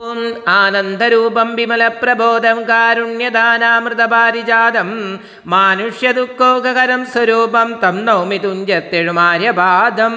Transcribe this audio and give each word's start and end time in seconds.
ഓം 0.00 0.34
ആനന്ദരൂപം 0.48 1.56
വിമലപ്രബോധം 1.56 2.68
കാരുണ്യദാനാമൃതപാരിജാതം 2.68 5.20
മാനുഷ്യദുഃഖോകരം 5.46 7.06
സ്വരൂപം 7.06 7.80
തം 7.82 8.04
നൗമി 8.04 8.36
തുഞ്ചത്തെഴുമാര്യപാദം. 8.36 10.14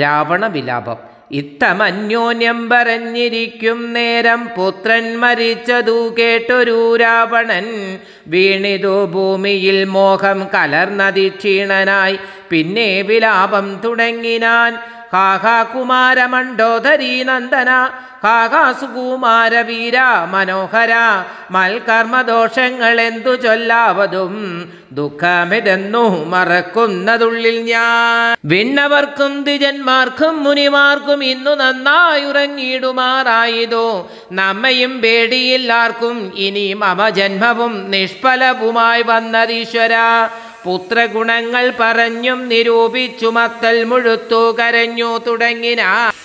രാവണവിലാപം. 0.00 0.96
ഇത്തമന്യോന്യം 1.32 2.70
പറഞ്ഞിരിക്കും 2.70 3.92
നേരം 3.92 4.50
പുത്രൻ 4.56 5.18
മരിച്ചതു 5.18 6.14
കേട്ടൊരു 6.18 6.96
രാവണൻ 6.96 7.98
വീണിതു 8.26 9.04
ഭൂമിയിൽ 9.04 9.84
മോഹം 9.84 10.48
കലർന്നതി 10.54 11.28
ക്ഷീണനായി. 11.28 12.18
പിന്നെ 12.50 13.02
വിലാപം 13.02 13.80
തുടങ്ങിനാൻ 13.84 14.99
കാകാ 15.14 15.56
കുമാരമണ്ഡോധരീ 15.72 17.14
നന്ദന 17.28 17.70
കാകാ 18.24 18.64
സുകുമാര 18.80 19.54
വീര 19.68 19.98
മനോഹര 20.32 20.92
മൽകർമ്മദോഷങ്ങൾ 21.54 22.96
എന്തു 23.06 23.32
ചൊല്ലാവതും 23.44 24.34
ദുഃഖമിതെന്നു 24.98 26.02
മറക്കുന്നതുള്ളിൽ 26.32 27.56
ഞാൻ. 27.70 28.28
വിണ്ണവർക്കും 28.52 29.32
ദ്വിജന്മാർക്കും 29.46 30.34
മുനിമാർക്കും 30.46 31.20
ഇന്നു 31.32 31.54
നന്നായി 31.62 32.24
ഉറങ്ങിയിടുമാറായതോ 32.30 33.88
നമ്മയും 34.40 34.94
പേടിയില്ലാർക്കും 35.04 36.18
ഇനി 36.46 36.66
അവജന്മവും 36.92 37.18
ജന്മവും 37.20 37.74
നിഷ്ഫലവുമായി 37.94 39.02
വന്നതീശ്വര. 39.12 39.94
പുത്രഗുണങ്ങൾ 40.64 41.72
പറഞ്ഞും 41.80 42.48
നിരൂപിച്ചു 42.48 43.26
മത്തൽ 43.26 43.84
മുഴുത്തു 43.84 44.56
കരഞ്ഞു 44.60 45.20
തുടങ്ങിന. 45.26 45.82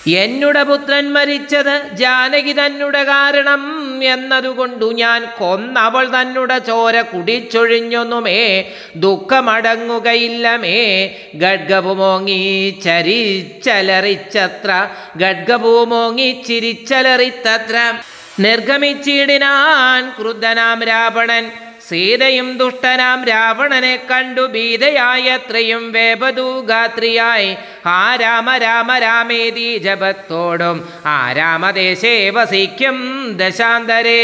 എന്നുടെ 0.08 0.64
പുത്രൻ 0.64 1.14
മരിച്ചത് 1.14 1.90
ജാനകി 1.94 2.52
തന്നുടെ 2.52 3.04
കാരണം 3.04 3.64
എന്നതുകൊണ്ടു 4.04 4.94
ഞാൻ 4.94 5.28
കൊന്നവൾ 5.40 6.08
തന്നുടെ 6.08 6.60
ചോര 6.60 7.02
കുടിച്ചൊഴിഞ്ഞൊന്നുമേ. 7.02 8.72
ദുഃഖമടങ്ങുകയില്ലമേ. 8.96 11.10
ഗഡ്ഗവുമോങ്ങി 11.36 12.80
ചരിച്ചലറിച്ചത്ര 12.84 14.88
ഗഡ്ഗപുമോങ്ങി 15.18 16.44
ചിരിച്ചലറിത്തത്ര. 16.48 17.94
നിർഗമിച്ചിടിനാൻ 18.40 20.22
ക്രുദ്ധനാം 20.22 20.84
രാവണൻ 20.84 21.52
സീതയും 21.90 22.58
ദുഷ്ടനാം 22.58 23.26
രാവണനെ 23.26 24.00
കണ്ടു 24.12 24.42
ഭീതയായത്രയും 24.42 25.92
വേപദൂഗാത്രിയായി. 25.92 27.56
ആ 27.86 28.16
രാമ 28.16 28.58
രാമ 28.58 28.98
രാമേതി 28.98 29.78
ജപത്തോടും 29.78 30.90
ആ 31.06 31.32
രാമദേശേ 31.32 32.30
വസിക്കും 32.30 32.98
ദശാന്തരേ. 33.38 34.22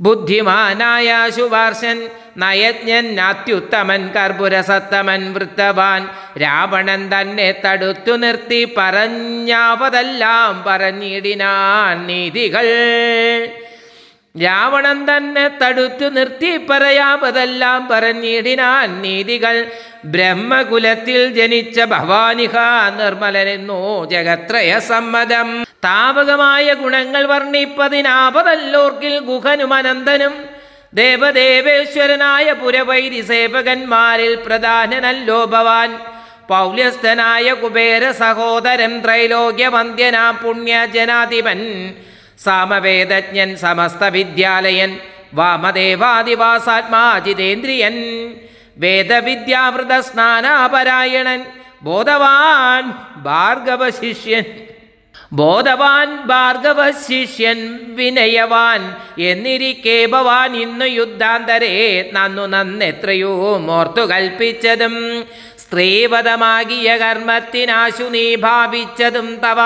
ബുദ്ധിമാനായ 0.00 1.30
ശുപാർശൻ 1.36 2.08
നയജ്ഞൻ 2.36 3.20
അത്യുത്തമൻ 3.20 4.08
കർപ്പുരസത്തമൻ 4.08 5.32
വൃത്തവാൻ 5.32 6.08
രാവണൻ 6.42 7.10
തന്നെ 7.14 7.54
തടുത്തു 7.66 8.16
നിർത്തി 8.16 8.74
പറഞ്ഞാവതെല്ലാം 8.76 10.64
പറഞ്ഞിടിനാൻ 10.66 12.06
നീതികൾ. 12.06 12.68
രാവണൻ 14.34 14.98
തന്നെ 15.08 15.44
തടുത്തു 15.62 16.06
നിർത്തി 16.08 16.56
പറയാവതെല്ലാം 16.56 17.88
പറഞ്ഞിടിനാൻ 17.88 19.02
നീതികൾ. 19.02 19.56
ബ്രഹ്മകുലത്തിൽ 20.04 21.20
ജനിച്ച 21.38 21.80
ഭവാനിഹ 21.82 22.54
നിർമ്മലനെന്നോ 22.98 23.80
ജഗത്രയ 24.12 24.78
സമ്മതം. 24.78 25.48
താപകമായ 25.84 26.66
ഗുണങ്ങൾ 26.74 27.22
വർണിപ്പതിനാപതല്ലോർക്കിൽ 27.26 29.18
ഗുഹനും 29.18 29.74
അനന്തനും 29.74 30.34
ദേവദേവേശ്വരനായ 30.94 32.52
പുരവൈരി 32.52 33.20
സേവകന്മാരിൽ 33.20 34.34
പ്രധാനനല്ലോ 34.46 35.44
ഭവാൻ. 35.44 35.90
പൗലസ്ഥനായ 36.48 37.48
കുബേര 37.54 38.10
സഹോദരൻ 38.22 38.94
ത്രൈലോക്യവന്ധ്യനാം 39.04 40.34
പുണ്യജനാധിപൻ 40.36 41.60
സാമവേദജ്ഞൻ 42.44 43.50
സമസ്ത 43.62 44.02
വിദ്യാലയൻ 44.16 44.90
വാമദേവാദിവാസാത്മാജിതേന്ദ്രിയൻ 45.38 47.96
വേദവിദ്യാവൃത 48.82 49.92
സ്നാനാപരായണൻ 50.08 51.40
ബോധവാൻ 51.86 52.82
ഭാർഗവ 53.28 53.82
ശിഷ്യൻ 54.00 54.44
ബോധവാൻ 55.38 56.08
ഭാർഗവ 56.30 56.80
ശിഷ്യൻ 57.04 57.58
വിനയവാൻ 57.98 58.80
എന്നിരിക്കെ 59.28 59.96
ഭവാൻ 60.14 60.50
ഇന്നു 60.64 60.86
യുദ്ധാന്തരേ 60.98 61.70
നന്നു 62.16 62.44
നന്നെത്രയോ 62.54 63.32
മോർത്തു 63.68 64.02
കൽപ്പിച്ചതും. 64.12 64.96
സ്ത്രീവധമാകിയ 65.72 66.96
കർമ്മത്തിനാശു 66.96 68.02
നീ 68.02 68.34
ഭാവിച്ചതും 68.34 69.36
തവ. 69.36 69.56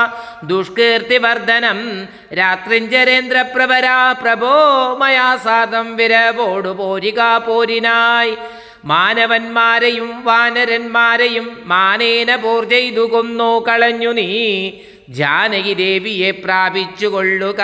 ദുഷ്കീർത്തിവർദ്ധനം. 0.44 2.08
രാത്രിഞ്ചരേന്ദ്രപ്രഭരാ 2.38 4.12
പ്രഭോ 4.12 4.52
മയാ 5.00 5.36
സാദം 5.36 5.96
വിരവോടു 5.96 6.68
പോരിക 6.68 7.20
പോരിനായി. 7.20 8.36
മാനവന്മാരെയും 8.84 10.24
വാനരന്മാരെയും 10.24 11.62
മാനേന 11.64 12.36
പോർ 12.36 12.70
ചെയ്തു 12.70 13.00
കൊന്നു 13.00 13.66
കളഞ്ഞു 13.68 14.12
നീ. 14.12 14.70
ജാനകി 15.08 15.72
ദേവിയെ 15.72 16.30
പ്രാപിച്ചുകൊള്ളുക. 16.30 17.62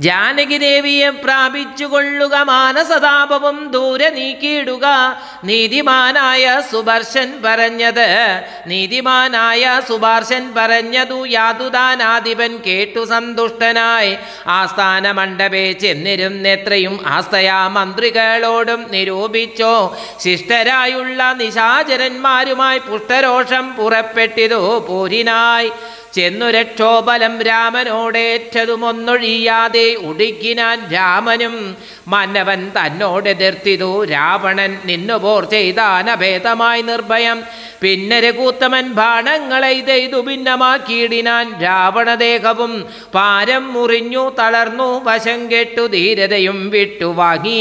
ജാനകി 0.00 0.56
ദേവിയെ 0.56 1.10
പ്രാപിച്ചുകൊള്ളുക 1.10 2.34
മാനസതാപവും 2.34 3.70
ദൂരെ 3.70 4.10
നീക്കിയിടുക. 4.10 4.86
നീതിമാനായ 5.44 6.62
സുബർശൻ 6.70 7.42
പറഞ്ഞത് 7.44 8.08
നീതിമാനായ 8.66 9.80
സുബാർശൻ 9.88 10.54
പറഞ്ഞതു 10.56 11.26
യാതുദാനാധിപൻ 11.26 12.58
കേട്ടു 12.66 13.04
സന്തുഷ്ടനായി. 13.04 14.16
ആസ്ഥാന 14.46 15.12
മണ്ഡപേ 15.12 15.72
ചെന്നിരുന്നെത്രയും 15.72 17.00
ആസ്തയാ 17.06 17.68
മന്ത്രികളോടും 17.68 18.86
നിരൂപിച്ചോ. 18.90 19.96
ശിഷ്ടരായുള്ള 20.20 21.32
നിശാചരന്മാരുമായി 21.32 22.78
പുഷ്ടരോഷം 22.78 23.76
പുറപ്പെട്ടിതോ 23.76 24.78
പോരിനായി. 24.78 25.72
ചെന്നു 26.14 26.50
രക്ഷോബലം 26.50 27.34
രാമനോടേറ്റതുമൊന്നൊഴിയാതെ 27.48 29.94
ഉടുക്കിനാൻ 30.08 30.78
രാമനും 30.94 31.76
മന്നവൻ 32.12 32.60
തന്നോടെതിർത്തിതു. 32.76 34.04
രാവണൻ 34.04 34.72
നിന്നുപോർ 34.84 35.44
ചെയ്താനഭേദമായി 35.54 36.82
നിർഭയം. 36.82 37.42
പിന്നെ 37.82 38.20
രഘൂത്തമൻ 38.20 38.86
ബാണങ്ങളെ 39.00 39.70
ഇതെയ്തു 39.70 40.20
ഭിന്നമാക്കിയിടിനാൻ 40.20 41.62
രാവണദേഹവും 41.62 42.84
പാരം 43.14 43.74
മുറിഞ്ഞു 43.74 44.34
തളർന്നു 44.40 45.04
വശം 45.04 45.40
കെട്ടു 45.52 45.86
ധീരതയും 45.96 46.70
വിട്ടു 46.70 47.08
വാങ്ങി 47.20 47.60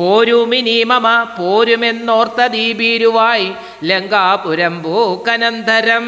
പോരുമിനി 0.00 0.84
മമ 0.84 1.06
പോരുമെന്നോർത്ത 1.38 2.46
ദീപീരുവായി 2.46 3.48
ലങ്കാപുരം 3.84 4.82
പൂക്കനന്തരം. 4.82 6.06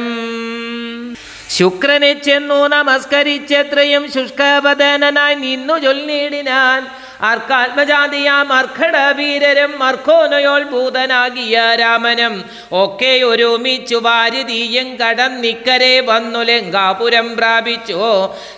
ശുക്രനെ 1.51 2.13
ചെന്നു 2.13 2.61
നമസ്കരിച്ചെത്രയും 2.67 4.13
ശുഷ്കപതനായി 4.13 5.35
നിന്നു 5.35 5.79
ചൊല്ലിടിനാൻ. 5.79 6.81
അർക്കാത്മജാതിയാം 7.23 8.53
അർഘട 8.53 8.97
വീരരും 8.97 9.83
അർക്കോനയോൾ 9.83 10.63
ഭൂതനാകിയ 10.63 11.63
രാമനും. 11.81 12.45
ഒക്കെ 12.73 13.23
ഒരുമിച്ചു 13.25 13.97
വാരുതീയും 13.97 14.97
കടന്നിക്കരെ 14.97 16.01
വന്നു 16.01 16.39
ലങ്കാപുരം 16.39 17.37
പ്രാപിച്ചു. 17.37 17.99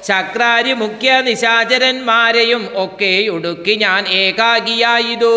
ശക്രാരി 0.09 0.73
മുഖ്യ 0.73 1.21
നിശാചരന്മാരെയും 1.21 2.69
ഒക്കെ 2.75 3.29
ഒടുക്കി 3.29 3.75
ഞാൻ 3.75 4.09
ഏകാഗിയായിതു. 4.09 5.35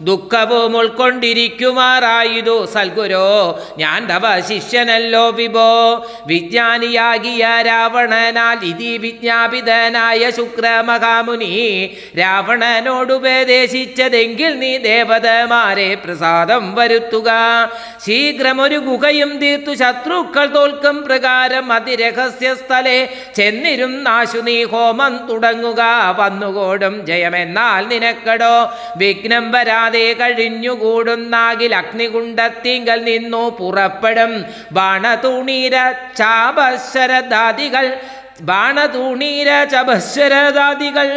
ദുഃഖവും 0.00 0.76
ഉൾക്കൊണ്ടിരിക്കുമാറായതു. 0.76 2.66
സൽഗുരോ 2.74 3.60
ഞാൻ 3.78 4.06
തവ 4.06 4.40
ശിഷ്യനല്ലോ 4.40 5.30
വിഭോ. 5.30 6.06
വിജ്ഞാനിയാകിയ 6.26 7.48
രാവണനാൽ 7.66 8.64
ഇതി 8.64 8.96
വിജ്ഞാപിതനായ 8.96 10.30
ശുക്രമഹാമുനി. 10.30 11.90
രാവണ 12.18 12.51
രാവണനോടുപദേശിച്ചതെങ്കിൽ 12.52 14.52
നീ 14.62 14.70
ദേവതമാരെ 14.86 15.88
പ്രസാദം 16.04 16.64
വരുത്തുക. 16.78 17.30
ശീഘ്രമൊരു 18.04 18.78
ഗുഹയും 18.88 19.30
തീർത്തു 19.42 19.72
ശത്രുക്കൾ 19.82 20.46
തോൽക്കും 20.56 20.96
പ്രകാരം 21.06 21.66
അതിരഹസ്യ 21.76 22.48
സ്ഥലെ 22.60 22.98
ചെന്നിരുന്നാശു 23.38 24.40
നീ 24.48 24.58
ഹോമം 24.72 25.14
തുടങ്ങുക. 25.28 25.82
വന്നുകൂടും 26.20 26.94
ജയമെന്നാൽ 27.08 27.82
നിനക്കടോ. 27.92 28.56
വിഘ്നം 29.02 29.46
വരാതെ 29.54 30.06
കഴിഞ്ഞുകൂടുന്നാകിൽ 30.20 31.74
അഗ്നികുണ്ടത്തിങ്കൽ 31.82 32.98
നിന്നു 33.10 33.44
പുറപ്പെടും. 33.60 34.34
ബാണതുണീര 34.72 35.76
ചാപശരദാദികൾ 36.20 37.86
ബാണതൂണീര 38.48 39.48
ചപശരദാദികൾ 39.72 41.08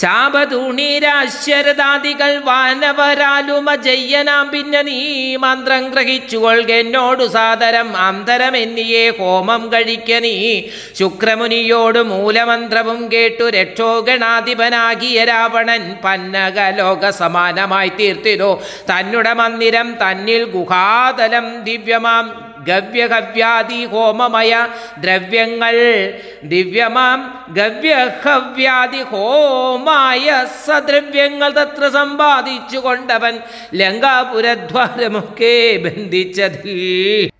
ചാപതൂണീരാശ്വരദാദികൾ 0.00 2.38
വാനവരാലുമ 2.38 3.74
ജയ്യനാം. 3.74 4.50
പിന്നെ 4.50 4.82
നീ 4.82 5.36
മന്ത്രം 5.36 5.90
ഗ്രഹിച്ചുകൊൾകെന്നോടു 5.90 7.24
സാദരം 7.24 7.96
അന്തരമെന്നിയെ 7.96 9.12
ഹോമം 9.18 9.72
കഴിക്ക 9.72 10.12
നീ. 10.12 10.62
ശുക്രമുനിയോട് 10.98 11.98
മൂലമന്ത്രവും 11.98 13.12
കേട്ടു. 13.12 13.44
രക്ഷോഗണാധിപനാകിയ 13.44 15.24
രാവണൻ 15.24 15.96
പന്നകലോക 16.04 17.10
സമാനമായി 17.10 17.88
തീർത്തിരുന്നു 17.88 18.62
തന്നുടെ 18.90 19.32
മന്ദിരം 19.32 19.94
തന്നിൽ 19.94 20.44
ഗുഹാതലം 20.44 21.64
ദിവ്യമാം. 21.64 22.49
ഗവ്യഹവ്യാദി 22.64 23.84
ഹോമമയ 23.84 24.66
ദ്രവ്യങ്ങൾ. 24.98 25.76
ദിവ്യമാം 26.44 27.44
ഗവ്യഹവ്യാദി 27.52 29.02
ഹോമായ 29.02 30.44
സദ്രവ്യങ്ങൾ 30.66 31.50
തത്ര 31.50 31.88
സമ്പാദിച്ചു 31.88 32.78
കൊണ്ടവൻ 32.78 33.40
ലങ്കാപുരദ്വാരമൊക്കെ 33.74 35.76
ബന്ധിച്ചതിൽ. 35.76 37.30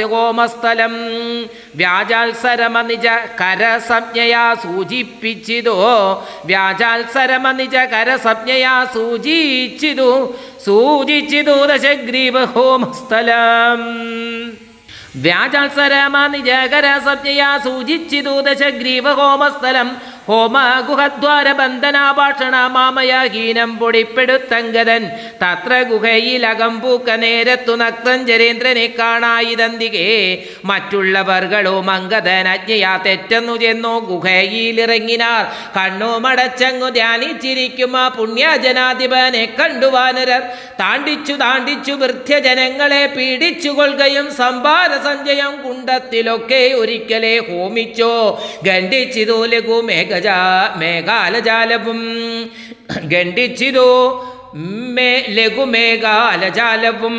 ദശാസ്യഹോമസ്ഥലം 0.00 0.94
വ്യാജാത്സരമ 1.76 2.76
നിജ 2.80 3.06
കരസംജ്ഞയാ 3.40 4.44
സൂചിപ്പിച്ചിതോ. 4.54 5.76
വ്യാജാത്സരമ 6.46 7.46
നിജ 7.50 7.76
കരസംജ്ഞയാ 7.92 8.74
സൂചിച്ചിതു. 8.94 10.10
സൂചിച്ചിതു 10.66 11.56
ദശഗ്രീവ 11.66 12.36
ഹോമസ്ഥലം 12.44 13.80
വ്യാജാത്സരമ 15.16 16.16
നിജകര 16.26 16.86
സജ്ഞയാ 17.04 17.50
സൂചിച്ചിതു 17.58 18.34
ഹോമസ്ഥലം 20.30 20.50
ഹോമ 20.50 20.86
ഗുഹദ്വാര 20.88 21.52
ബന്ധനാഭാഷണ 21.52 22.54
മാമയ 22.66 23.12
ഹീനം 23.32 23.70
പൊടിപ്പെടുത്തങ്കതൻ. 23.78 25.02
തത്ര 25.42 25.82
ഗുഹയിൽ 25.82 26.46
അകമ്പൂക്ക 26.46 27.10
നേരത്തു 27.10 27.72
നക്തൻ 27.76 28.26
ജരേന്ദ്രനെ 28.26 28.86
കാണായിതന്തികേ. 28.98 30.10
മറ്റുള്ളവർകളോ 30.64 31.80
മങ്കതനജ്ഞയാ 31.80 32.96
തെറ്റെന്നു 32.96 33.56
ചെന്നു 33.56 33.94
ഗുഹയിലിറങ്ങിനാർ. 34.10 35.44
കണ്ണു 35.76 36.18
മടച്ചങ്ങു 36.18 36.88
ധ്യാനിച്ചിരിക്കും 36.88 37.96
ആ 37.96 38.08
പുണ്യജനാധിപനെ 38.08 39.44
കണ്ടുവാനരർ. 39.60 40.42
താണ്ടിച്ചു 40.80 41.32
താണ്ടിച്ചു 41.32 41.92
വൃത്യജനങ്ങളെ 41.92 43.02
പീഡിച്ചു 43.06 43.70
സംഭാര 44.38 44.90
സഞ്ചയം 45.08 45.54
കുണ്ടത്തിലൊക്കെ 45.62 46.62
ഒരിക്കലേ 46.80 47.34
ഹോമിച്ചോ. 47.50 48.14
ഗണ്ഡിച്ചിതോ 48.62 49.44
ലഘു 49.44 49.78
മേഘജ 50.20 50.30
മേഘാലജാലപും 50.80 52.00
ഗണ്ഡിച്ചിതു 53.08 53.88
മേ 54.20 54.39
ലഘുമേഘാലജാലവും 55.34 57.16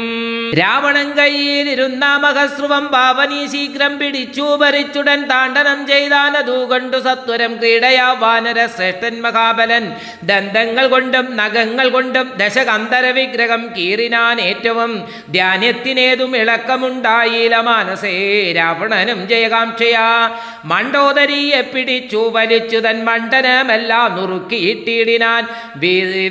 രാവണൻ 0.60 1.12
കയ്യിലിരുന്ന 1.12 2.06
മഹസ്രുവം 2.18 2.88
പാവനി 2.88 3.48
ശീഘ്രം 3.48 4.00
പിടിച്ചു 4.00 4.42
ഭരിച്ചുടൻ 4.42 5.22
താണ്ഡനം 5.26 5.88
ചെയ്താനതു 5.88 6.52
കൊണ്ടു 6.52 6.98
സത്വരം 6.98 7.58
ക്രീഡയാ 7.58 8.12
വാനര 8.14 8.66
ശ്രേഷ്ഠൻ 8.66 9.22
മഹാബലൻ. 9.22 9.96
ദന്തങ്ങൾ 10.24 10.88
കൊണ്ടും 10.88 11.38
നഖങ്ങൾ 11.38 11.90
കൊണ്ടും 11.90 12.34
ദശകന്ധര 12.38 13.06
വിഗ്രഹം 13.06 13.70
കീറിനാൻ 13.78 14.42
ഏറ്റവും 14.42 15.08
ധ്യാനത്തിനേതും 15.30 16.38
ഇളക്കമുണ്ടായില്ല 16.38 17.62
മാനസേ. 17.62 18.54
രാവണനും 18.54 19.28
ജയകാംക്ഷയാ. 19.28 20.38
മണ്ടോദരിയെ 20.66 21.62
പിടിച്ചു 21.62 22.18
വലിച്ചു 22.18 22.78
തൻ 22.78 23.06
മണ്ഡനമെല്ലാം 23.06 24.16
നുറുക്കിയിട്ടിടിനാൻ 24.16 25.48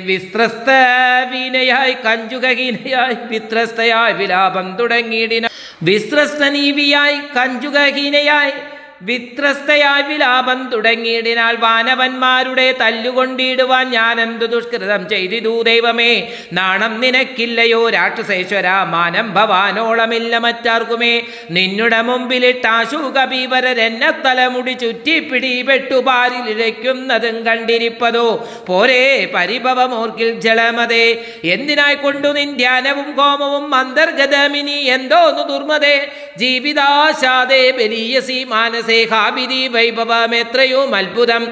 വിസ്ത്രസ്ത 0.05 0.69
വീനയായി 1.31 1.93
കഞ്ചുകഹീനയായി 2.05 3.15
വിത്രസ്തയായി 3.27 4.13
വിലാപം 4.13 4.75
തുടങ്ങിയിടിന. 4.75 5.47
വിശ്രസ്തനീവിയായി 5.83 7.19
കഞ്ചുകഹീനയായി 7.37 8.51
വിത്രസ്തയായി 9.01 10.01
വിലാപം 10.01 10.69
തുടങ്ങിയിടിനാൽ 10.73 11.55
വാനവന്മാരുടെ 11.55 12.75
തല്ലുകൊണ്ടിടുവാൻ 12.81 13.91
ഞാൻ 13.91 14.21
എന്തു 14.21 14.45
ദുഷ്കൃതം 14.45 15.09
ചെയ്തിതു 15.09 15.61
ദൈവമേ? 15.61 16.31
നാണം 16.53 17.01
നിനക്കില്ലയോ 17.01 17.89
രാക്ഷസേശ്വര? 17.89 18.67
മാനം 18.67 19.33
ഭവാനോളമില്ല 19.33 20.37
മറ്റാർക്കുമേ? 20.37 21.21
നിന്നുടെ 21.51 22.01
മുമ്പിലിട്ടാശു 22.01 22.95
കപീവരരെന്നെ 22.95 24.11
തലമുടി 24.25 24.71
ചുറ്റി 24.71 25.19
പിടിപെട്ടു 25.19 25.95
പാരിലിഴയ്ക്കുന്നതും 25.95 27.43
കണ്ടിരിപ്പതോ? 27.43 28.49
പോരേ 28.67 29.31
പരിഭവമോർക്കിൽ 29.35 30.39
ജലമതേ. 30.39 31.25
എന്തിനായി 31.43 31.95
കൊണ്ടു 31.95 32.27
നിൻ 32.27 32.55
ധ്യാനവും 32.55 33.15
കോമവും 33.15 33.75
അന്തർഗതമിനി? 33.75 34.71
എന്തോന്നു 34.71 35.41
ദുർമതേ? 35.41 36.11
ജീവിതാശാദേ 36.37 37.71
ബലീയസി 37.71 38.45
മാനസേ 38.47 38.90
ഹാബിരി 39.11 39.61
വൈഭവമെത്രയും 39.67 40.95
അത്ഭുതം. 40.95 41.43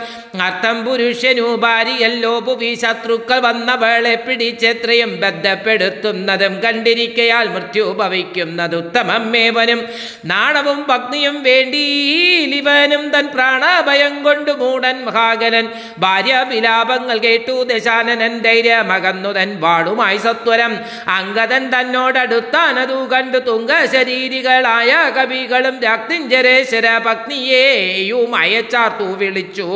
അർത്ഥം 0.48 0.78
പുരുഷനു 0.86 1.48
ഭാര്യയല്ലോ 1.66 2.34
ഭുവി 2.40 2.72
ശത്രുക്കൾ 2.82 3.40
വന്നവളെ 3.40 4.16
പിടിച്ചെത്രയും 4.16 5.12
ബന്ധപ്പെടുത്തുന്നതും 5.24 6.54
കണ്ടിരിക്കയാൽ 6.66 7.48
മൃത്യു 7.56 7.86
ഭവിക്കുന്നത് 8.00 8.76
ഉത്തമം 8.76 9.24
മേവനും 9.32 9.82
നാണവും 10.26 10.80
ഭഗ്നിയും 10.90 11.36
വേണ്ടിയിലിവനും 11.44 13.04
തൻ 13.10 13.26
പ്രാണഭയം 13.36 14.14
കൊണ്ടു 14.24 14.52
മൂടൻ 14.52 14.98
മഹാകലൻ 15.06 15.66
ഭാര്യ 16.00 16.36
വിലാപങ്ങൾ 16.50 17.18
കേട്ടു 17.18 17.56
ദശാനനൻ 17.64 18.36
ധൈര്യമകന്നു 18.40 19.32
തൻ 19.32 19.50
വാളുമായി 19.60 20.18
സത്വരം. 20.18 20.74
അങ്കദൻ 21.08 21.64
തന്നോടടുത്താനതു 21.74 23.00
കണ്ടു 23.14 23.40
തുങ്ക 23.50 23.72
ശരീരികളായ 23.86 24.92
കവികളും 25.18 25.76
രക്തിഞ്ചരേശ്വര 25.84 26.88
പത്നിയെയും 27.30 28.32
അയച്ചാർത്തു 28.36 29.08
വിളിച്ചു 29.20 29.68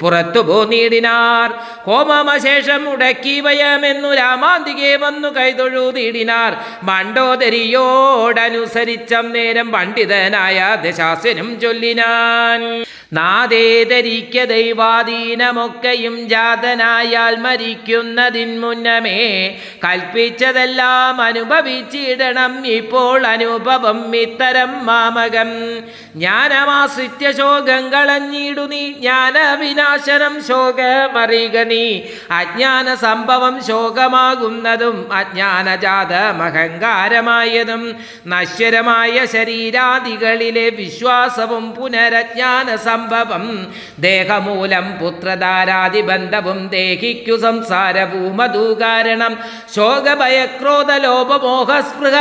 പുറത്തു 0.00 0.40
പോന്നീടിനാർ 0.48 1.48
ഹോമമശേഷം 1.86 2.80
മുടക്കി 2.86 3.36
വയമെന്നു 3.46 4.10
രാമാന്തികെ 4.20 4.92
വന്നു 5.02 5.30
കൈതൊഴുതിടിനാർ 5.36 6.52
മണ്ടോദരിയോടനുസരിച്ചം 6.88 9.26
നേരം 9.36 9.68
പണ്ഡിതനായ 9.74 10.58
ദശാസനും 10.84 11.48
ചൊല്ലിനാൻ. 11.62 12.60
നാദേതരിക്ക 13.12 14.44
ദൈവാധീനമൊക്കെയും 14.52 16.14
ജാതനായാൽ 16.28 17.34
മരിക്കുന്നതിൻ 17.44 18.50
മുന്നമേ 18.60 19.18
കൽപ്പിച്ചതെല്ലാം 19.84 21.20
അനുഭവിച്ചിടണം 21.20 22.52
ഇപ്പോൾ 22.78 23.18
അനുഭവം 23.26 23.98
ഇത്തരം 24.22 24.72
മാമകം. 24.86 25.50
ജ്ഞാനമാശ്രിത്യ 26.16 27.26
ശോകം 27.40 27.82
കളഞ്ഞിടു 27.92 28.64
നീ 28.72 28.82
ജ്ഞാനവിനാശനം 28.92 30.34
ശോകമറിക 30.48 31.56
നീ. 31.72 31.84
അജ്ഞാന 32.40 32.94
സംഭവം 33.04 33.54
ശോകമാകുന്നതും 33.68 34.96
അജ്ഞാനജാതം 35.20 36.42
അഹങ്കാരമായതും 36.48 37.84
നശ്വരമായ 38.28 39.16
ശരീരാദികളിലെ 39.34 40.66
വിശ്വാസവും 40.80 41.64
പുനരജ്ഞാന 41.76 42.68
സംഭവം. 43.02 43.44
ദേഹമൂലം 43.98 44.86
പുത്രധാരാതിബന്ധവും 45.00 46.68
ദേഹിക്കു 46.68 47.36
സംസാരഭൂമധൂ 47.36 48.64
കാരണം. 48.74 49.32
ശോകഭയക്രോധ 49.74 50.90
ലോപമോഹസ്പൃഹ 50.92 52.16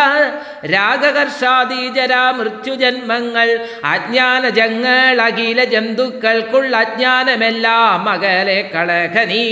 രാഗകർഷാദി 0.73 1.81
ജരാ 1.87 2.31
മൃത്യുജന്മങ്ങൾ 2.31 3.49
അജ്ഞാനജങ്ങൾ 3.83 5.21
അഖില 5.21 5.63
ജന്തുക്കൾക്കുള്ള 5.63 6.77
അജ്ഞാനമെല്ലാം 6.77 8.05
മകലെ 8.05 8.59
കളകനീ 8.75 9.45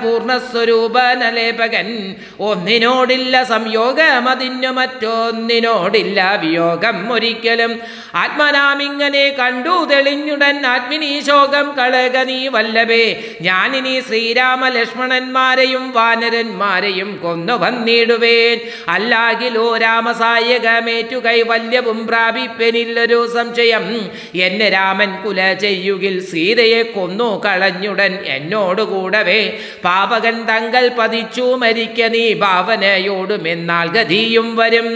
പൂർണസ്വരൂപനലേപകൻ 0.00 1.88
ഒന്നിനോടില്ല 2.40 3.42
സംയോഗം 3.44 4.28
അതിനു 4.28 4.70
മറ്റൊന്നിനോടില്ല 4.70 6.20
വിയോഗം 6.40 6.96
ഒരിക്കലും. 7.40 7.80
ആത്മനാമിങ്ങനെ 8.14 9.36
കണ്ടു 9.38 9.88
തെളിഞ്ഞുടൻ 9.90 10.66
ആത്മിനീശോകം 10.66 11.74
കളക 11.78 12.16
നീ 12.18 12.48
വല്ലഭേ. 12.48 13.04
ഞാനിനി 13.40 14.00
ശ്രീരാമ 14.00 14.68
ലക്ഷ്മണന്മാരെയും 14.68 15.92
വാനരന്മാരെയും 15.92 17.20
കൊന്നു 17.22 17.52
വന്നിടുവേൻ. 17.52 18.60
അല്ലാകിലോ 18.88 19.76
രാമസായകമേറ്റു 19.76 21.16
കൈവല്യവും 21.16 22.06
പ്രാപിപ്പനില്ലൊരു 22.06 23.30
സംശയം. 23.34 24.10
എന്നെ 24.34 24.68
രാമൻ 24.68 25.22
കുല 25.22 25.54
ചെയ്യുകിൽ 25.54 26.20
സീതയെ 26.24 26.82
കൊന്നു 26.82 27.42
കളഞ്ഞുടൻ 27.44 28.18
എന്നോടുകൂടവേ. 28.26 29.40
പാപകൻ 29.84 30.36
തങ്കൽ 30.46 30.88
പതിച്ചു 30.98 31.56
മരിക്ക 31.56 32.02
നീ 32.02 32.34
ഭാവനയോടുമെന്നാൽ 32.34 33.88
ഗതിയും 33.88 34.56
വരും. 34.56 34.90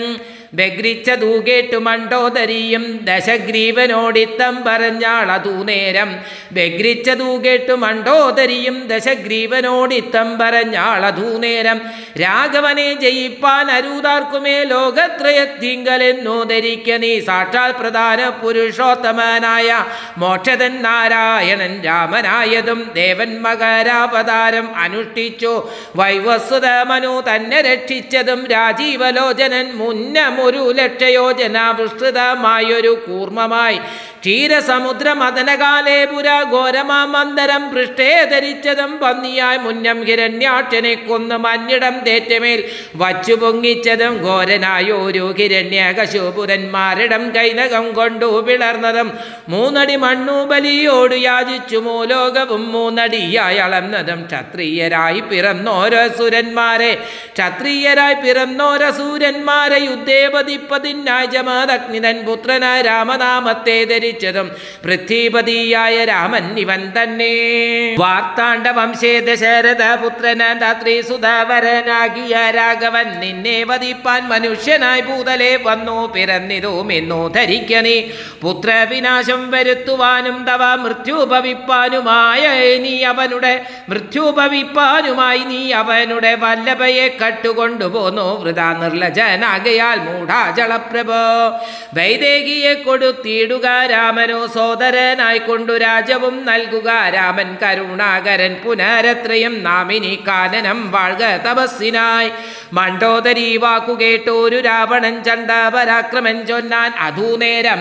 ബഗ്രിച്ചതൂ 0.55 1.45
കേട്ടു 1.49 1.77
മണ്ടോദരിയും 1.77 2.85
ദശഗ്രീവനോടിത്തം 3.03 4.65
പറഞ്ഞാളതൂ 4.67 5.55
നേരം. 5.63 6.11
ബഗ്രിച്ചതൂ 6.53 7.43
കേട്ടു 7.45 7.73
മണ്ടോദരിയും 7.73 8.77
ദശഗ്രീവനോടിത്തം 8.87 10.39
പറഞ്ഞാളതൂ 10.39 11.39
നേരം. 11.39 11.81
രാഘവനെ 12.21 12.95
ജയിപ്പാൻ 12.95 13.71
അരൂതാർക്കുമേ 13.71 14.63
ലോകത്രയത്തിങ്കലെന്നു 14.65 16.45
ധരിക്ക 16.45 16.93
നീ 16.93 17.21
സാക്ഷാൽ 17.21 17.71
പ്രധാന 17.73 18.29
പുരുഷോത്തമനായ 18.29 19.85
മോക്ഷതൻ 20.19 20.83
നാരായണൻ 20.83 21.83
രാമനായതും 21.83 22.91
ദേവൻ 22.95 23.43
മകരാവതാരം 23.43 24.77
അനുഷ്ഠിച്ചു. 24.77 25.69
വൈവസ്വത 25.97 26.67
മനു 26.87 27.23
തന്നെ 27.31 27.61
രക്ഷിച്ചതും 27.61 28.47
രാജീവലോചനൻ 28.47 29.69
മുന്നമു 29.75 30.44
ഒരു 30.45 30.63
ലക്ഷയോജന 30.71 31.59
വിസ്തൃതമായൊരു 31.71 32.93
കൂർമ്മമായി 33.07 33.79
ക്ഷീരസമുദ്ര 34.25 35.09
അതനകാലേപുര 35.25 36.29
ഘോരമാമന്തരം 36.53 37.63
പൃഷ്ഠേ 37.73 38.07
ധരിച്ചതും 38.31 38.93
പന്നിയായി 38.99 39.59
മുന്നം 39.59 39.99
ഹിരണ്യാക്ഷനെ 40.05 40.95
കൊന്നു 41.01 41.37
മഞ്ഞിടം 41.37 41.97
തേറ്റമേൽ 42.07 42.61
വച്ചു 42.97 43.35
പൊങ്ങിച്ചതും 43.35 44.15
ഘോരനായോരോ 44.27 45.27
ഹിരണ്യകശോപുരന്മാരിടം 45.39 47.25
കൈനകം 47.37 47.93
കൊണ്ടു 47.93 48.31
പിളർന്നതും 48.47 49.11
മൂന്നടി 49.49 49.97
മണ്ണു 49.97 50.39
ബലിയോട് 50.45 51.17
യാചിച്ചു 51.25 51.77
മൂലോകവും 51.79 52.65
മൂന്നടിയായി 52.73 53.61
അളന്നതും 53.67 54.23
ക്ഷത്രിയരായി 54.25 55.21
പിറന്നോരോ 55.31 56.03
സുരന്മാരെ. 56.19 56.91
ക്ഷത്രിയരായി 57.37 58.19
പിറന്നോരോ 58.25 58.91
സൂരന്മാരെ 58.93 59.81
യുദ്ധേപതിപ്പതിന്നായ 59.85 61.25
ജമാദഗ്നിതൻ 61.27 62.19
പുത്രനായ 62.27 62.81
രാമനാമത്തെ 62.83 63.79
ധരിച്ചതും 64.15 64.49
പൃഥ്വിപതിയായ 64.85 65.97
രാമൻ 66.11 66.45
ഇവൻ 66.65 66.83
തന്നെ. 66.97 67.35
വാർത്താണ്ട 68.03 68.67
വംശേ 68.79 69.13
ദശരഥ 69.27 69.85
പുത്രനാത്രി 70.03 70.95
സുധാവരനാകിയ 71.09 72.35
രാഘവൻ 72.57 73.09
നിന്നെ 73.23 73.57
വധിപ്പാൻ 73.71 74.21
മനുഷ്യനായി 74.33 75.03
ഭൂതലെ 75.09 75.53
വന്നു. 75.67 75.97
പിറന്നിതുമെന്നു 76.15 77.21
ധരിക്കണേ 77.37 77.97
പുത്രവിനാശം 78.43 79.43
വരുത്തുവാനും 79.55 80.39
തവ 80.49 80.63
മൃത്യുഭവിപ്പാനുമായ 80.85 82.43
നീ 82.85 82.95
അവനുടെ 83.13 83.55
മൃത്യുഭവിപ്പാനുമായി 83.91 85.43
നീ 85.53 85.63
അവനുടെ 85.83 86.33
വല്ലഭയെ 86.45 87.07
കട്ടുകൊണ്ടുപോന്നു. 87.23 88.29
വൃതാ 88.43 88.69
നിർലജനാകയാൽ 88.83 89.99
മൂഢാചളപ്രഭോ 90.07 91.23
വൈദേഹിയെ 91.97 92.75
കൊടുത്തിടുക 92.87 93.67
രാമനു 94.05 94.39
സോദരനായി 94.55 95.39
കൊണ്ടു 95.39 95.73
രാജവും 95.73 96.47
നൽകുക. 96.47 96.89
രാമൻ 97.15 97.49
കരുണാകരൻ 97.63 98.53
പുനരത്രയും 98.65 99.55
നാമിനി 99.65 100.13
കാനനം 100.29 100.79
വാഴ്ക 100.91 101.23
തപസ്സിനായി. 101.47 102.31
മണ്ടോദരി 102.73 103.57
വാക്കുകേട്ടോരു 103.57 104.59
രാവണൻ 104.61 105.15
ചണ്ട 105.25 105.51
പരാക്രമൻ 105.75 106.37
ചൊന്നാൻ 106.47 106.91
അധൂനേരം. 106.99 107.81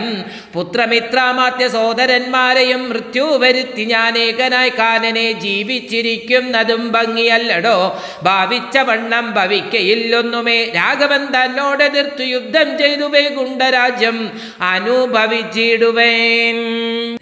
പുത്രമിത്രാമാത്യ 0.54 1.68
സോദരന്മാരെയും 1.68 2.90
മൃത്യു 2.90 3.28
വരുത്തി 3.44 3.86
ഞാൻ 3.86 4.18
ഏകനായി 4.18 4.72
കാനനെ 4.80 5.28
ജീവിച്ചിരിക്കുന്നതും 5.32 6.92
ഭംഗിയല്ലടോ. 6.92 7.78
ഭാവിച്ച 8.24 8.78
വണ്ണം 8.78 9.34
ഭവിക്കയില്ലൊന്നുമേ. 9.34 10.60
രാഘവൻ 10.76 11.24
തന്നോടെതിർത്തു 11.36 12.24
യുദ്ധം 12.36 12.70
ചെയ്തു 12.78 13.06
ഗുണ്ടരാജ്യം. 13.38 14.18
അനുഭവിച്ചിടുവേൻ 14.74 16.13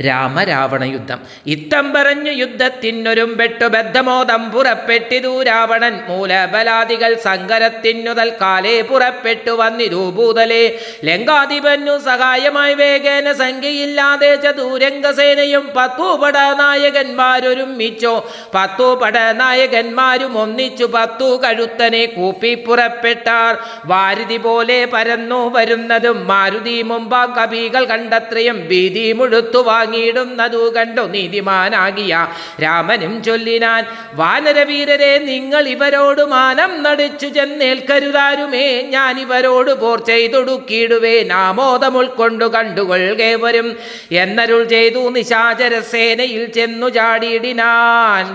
രാമരാവണ 0.05 0.83
യുദ്ധം 0.83 1.19
ഇത്തം 1.47 1.93
പറഞ്ഞു 1.93 2.31
യുദ്ധത്തിനൊരും 2.31 3.37
പെട്ടു 3.37 3.65
ബദ്ധമോദം 3.65 4.51
പുറപ്പെട്ടിതു 4.51 5.43
രാവണൻ 5.43 6.01
മൂലബലാദികൾ 6.09 7.15
സങ്കരത്തിനു 7.15 8.11
തൽക്കാലേ 8.11 8.81
പുറപ്പെട്ടു 8.81 9.51
വന്നിരു 9.51 9.95
ഭൂതലേ. 9.95 10.79
ലങ്കാധിപനു 11.03 11.97
സഹായമായി 11.97 12.73
വേഗേന 12.73 13.31
സംഖ്യയില്ലാതെ 13.31 14.35
ചതുരംഗസേനയും 14.35 15.69
പത്തു 15.75 16.19
പടനായകന്മാരൊരുമിച്ചോ 16.23 18.29
പത്തു 18.55 18.95
പടനായകന്മാരും 18.95 20.37
ഒന്നിച്ചു 20.37 20.85
പത്തു 20.85 21.39
കഴുത്തനെ 21.43 22.05
കൂപ്പി 22.05 22.55
പുറപ്പെട്ടാർ. 22.55 23.57
വാരുതി 23.85 24.37
പോലെ 24.37 24.85
പരന്നു 24.85 25.53
വരുന്നതും 25.53 26.27
മാരുതി 26.27 26.81
മുമ്പാ 26.81 27.25
കവികൾ 27.25 27.85
കണ്ടത്രയും 27.85 28.67
ഭീതി 28.81 29.11
മുഴുത്തു 29.11 29.57
വാങ്ങിയിടുന്നതു 29.57 30.69
കണ്ടു 30.77 31.01
നീതിമാനാകിയ 31.01 32.27
രാമനും 32.63 33.23
ചൊല്ലിനാൻ. 33.23 33.85
വാനരവീരരെ 34.13 35.17
നിങ്ങൾ 35.17 35.67
ഇവരോട് 35.67 36.21
മാനം 36.21 36.83
നടിച്ചു 36.83 37.27
ചെന്നേൽക്കരുതാരുമേ. 37.27 38.81
ഞാൻ 38.81 39.19
ഇവരോട് 39.19 39.71
പോർ 39.81 39.99
ചെയ്തൊടുക്കിയിടുവേ. 40.05 41.23
നാമോദം 41.23 41.97
ഉൾക്കൊണ്ടു 41.97 42.45
കണ്ടുകൊള്ളുകേവരും 42.45 43.77
എന്നരുൾ 44.11 44.63
ചെയ്തു 44.63 45.09
നിശാചര 45.09 45.79
സേനയിൽ 45.79 46.45
ചെന്നു 46.45 46.89
ചാടിയിടിനാൻ. 46.89 48.25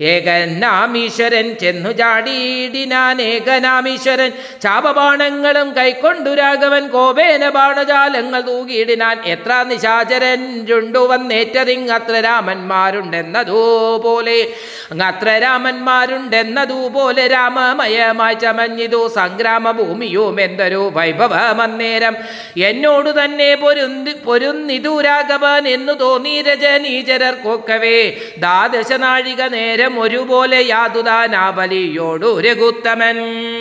ഏകനാമീശ്വരൻ 0.00 1.54
ചെന്നു 1.60 1.90
ചാടിയിടിനാൻ. 1.90 3.22
ഏകനാമീശ്വരൻ 3.22 4.32
ചാപബാണങ്ങളും 4.62 5.76
കൈക്കൊണ്ടു 5.76 6.30
രാഘവൻ 6.30 6.88
കോപേന 6.88 7.48
ബാണജാലങ്ങൾ 7.48 8.40
തൂകിയിടിനാൻ. 8.40 9.16
എത്ര 9.32 9.62
നിശാചരൻണ്ടു 9.62 10.98
വന്നേറ്റതിങ്ങത്ര 10.98 12.20
രാമന്മാരുണ്ടെന്നതുപോലെ 12.20 14.48
അങ്ങത്ര 14.90 15.28
രാമന്മാരുണ്ടെന്നതുപോലെ 15.28 17.26
രാമമയമായി 17.26 18.34
ചമഞ്ഞിതു 18.34 19.12
സംഗ്രാമ 19.14 19.70
ഭൂമിയും 19.70 20.40
എന്തൊരു 20.40 20.90
വൈഭവമന്നേരം. 20.94 22.16
എന്നോട് 22.62 23.24
തന്നെ 23.24 23.54
പൊരുന്തി 23.54 24.12
പൊരുന്നിതു 24.12 25.00
രാഘവൻ 25.00 25.68
എന്നു 25.68 25.92
തോന്നി 25.92 26.42
രജനീചരർക്കൊക്കവേ. 26.42 28.16
കൊക്കവേ 28.38 28.96
നാഴിക 28.96 29.42
നേരം 29.42 30.00
ഒരുപോലെ 30.00 30.66
യാതുദാനാവലിയോടു 30.66 32.40
രഘുത്തമൻ. 32.40 33.18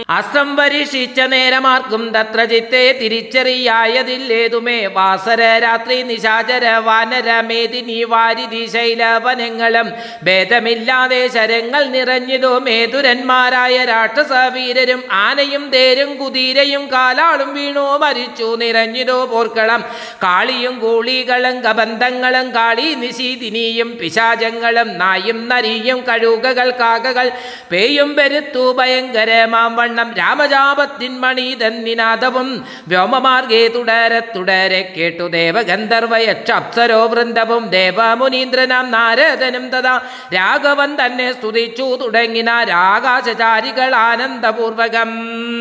അസ്ത്രം 0.09 0.55
വരിഷിച്ച 0.55 1.19
നേരമാർക്കും 1.19 2.09
തത്ര 2.09 2.43
ചിത്തെ 2.43 2.99
തിരിച്ചറിയായതില്ലേതുമേ 3.01 4.85
വാസര 4.85 5.60
രാത്രി 5.63 5.97
നിശാചര 6.03 6.65
വാനര 6.87 7.29
മേദിനി 7.49 7.99
വാരിധി 8.11 8.63
ശൈലവനങ്ങളും 8.73 9.87
ഭേദമില്ലാതെ 10.27 11.21
ശരങ്ങൾ 11.35 11.83
നിറഞ്ഞിതോ 11.95 12.53
മേതുരന്മാരായ 12.67 13.77
രാക്ഷസവീരരും 13.85 15.01
ആനയും 15.21 15.63
തേരും 15.73 16.11
കുതിരയും 16.21 16.83
കാലാളും 16.93 17.51
വീണു 17.53 17.85
മരിച്ചു 18.03 18.47
നിറഞ്ഞിതോ 18.61 19.19
പോർക്കളം. 19.25 19.81
കാളിയും 20.23 20.75
കൂളികളും 20.79 21.55
കബന്ധങ്ങളും 21.63 22.47
കാളി 22.51 22.87
നിശീതിനിയും 23.01 23.89
പിശാചങ്ങളും 23.99 24.89
നായും 25.01 25.39
നരിയും 25.49 25.99
കഴുകകൾ 26.07 26.69
കാകകൾ 26.81 27.27
പേയും 27.71 28.09
പെരുത്തു 28.17 28.63
ഭയങ്കരമാം 28.79 29.71
വണ്ണം 29.75 30.09
രാമജാപത്തിൻ 30.19 31.13
മണിതന്നിനാദവും 31.23 32.49
വ്യോമമാർഗേ 32.91 33.63
തുടരെ 33.75 34.21
തുടരെ 34.35 34.81
കേട്ടു 34.95 35.25
ദേവഗന്ധർവ 35.51 36.15
അപ്സരോ 36.55 36.99
വൃന്ദവും 37.11 37.63
ദേവമുനീന്ദ്രനാം 37.69 38.85
നാരദനും 38.91 39.65
തഥാ. 39.73 39.95
രാഘവൻ 40.35 40.91
തന്നെ 41.01 41.27
സ്തുതിച്ചു 41.33 41.87
തുടങ്ങിന 42.01 42.49
രാകാശചാരികൾ 42.69 43.95
ആനന്ദപൂർവകം. 43.95 45.09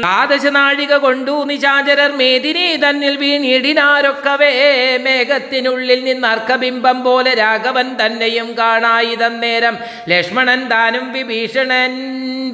ആദശനാഴിക 0.06 0.94
കൊണ്ടു 1.04 1.34
നിശാചരർ 1.50 2.10
മേദിനി 2.20 2.66
തന്നിൽ 2.84 3.16
വീണിടിനാരൊക്കവേ. 3.16 4.52
മേഘത്തിനുള്ളിൽ 5.06 6.00
നിന്ന് 6.04 6.28
അർക്കബിംബം 6.28 6.98
പോലെ 7.04 7.34
രാഘവൻ 7.34 7.88
തന്നെയും 8.00 8.48
കാണായിതന്നേരം 8.58 9.76
ലക്ഷ്മണൻ 10.08 10.62
താനും 10.74 11.12
വിഭീഷണൻ 11.12 11.92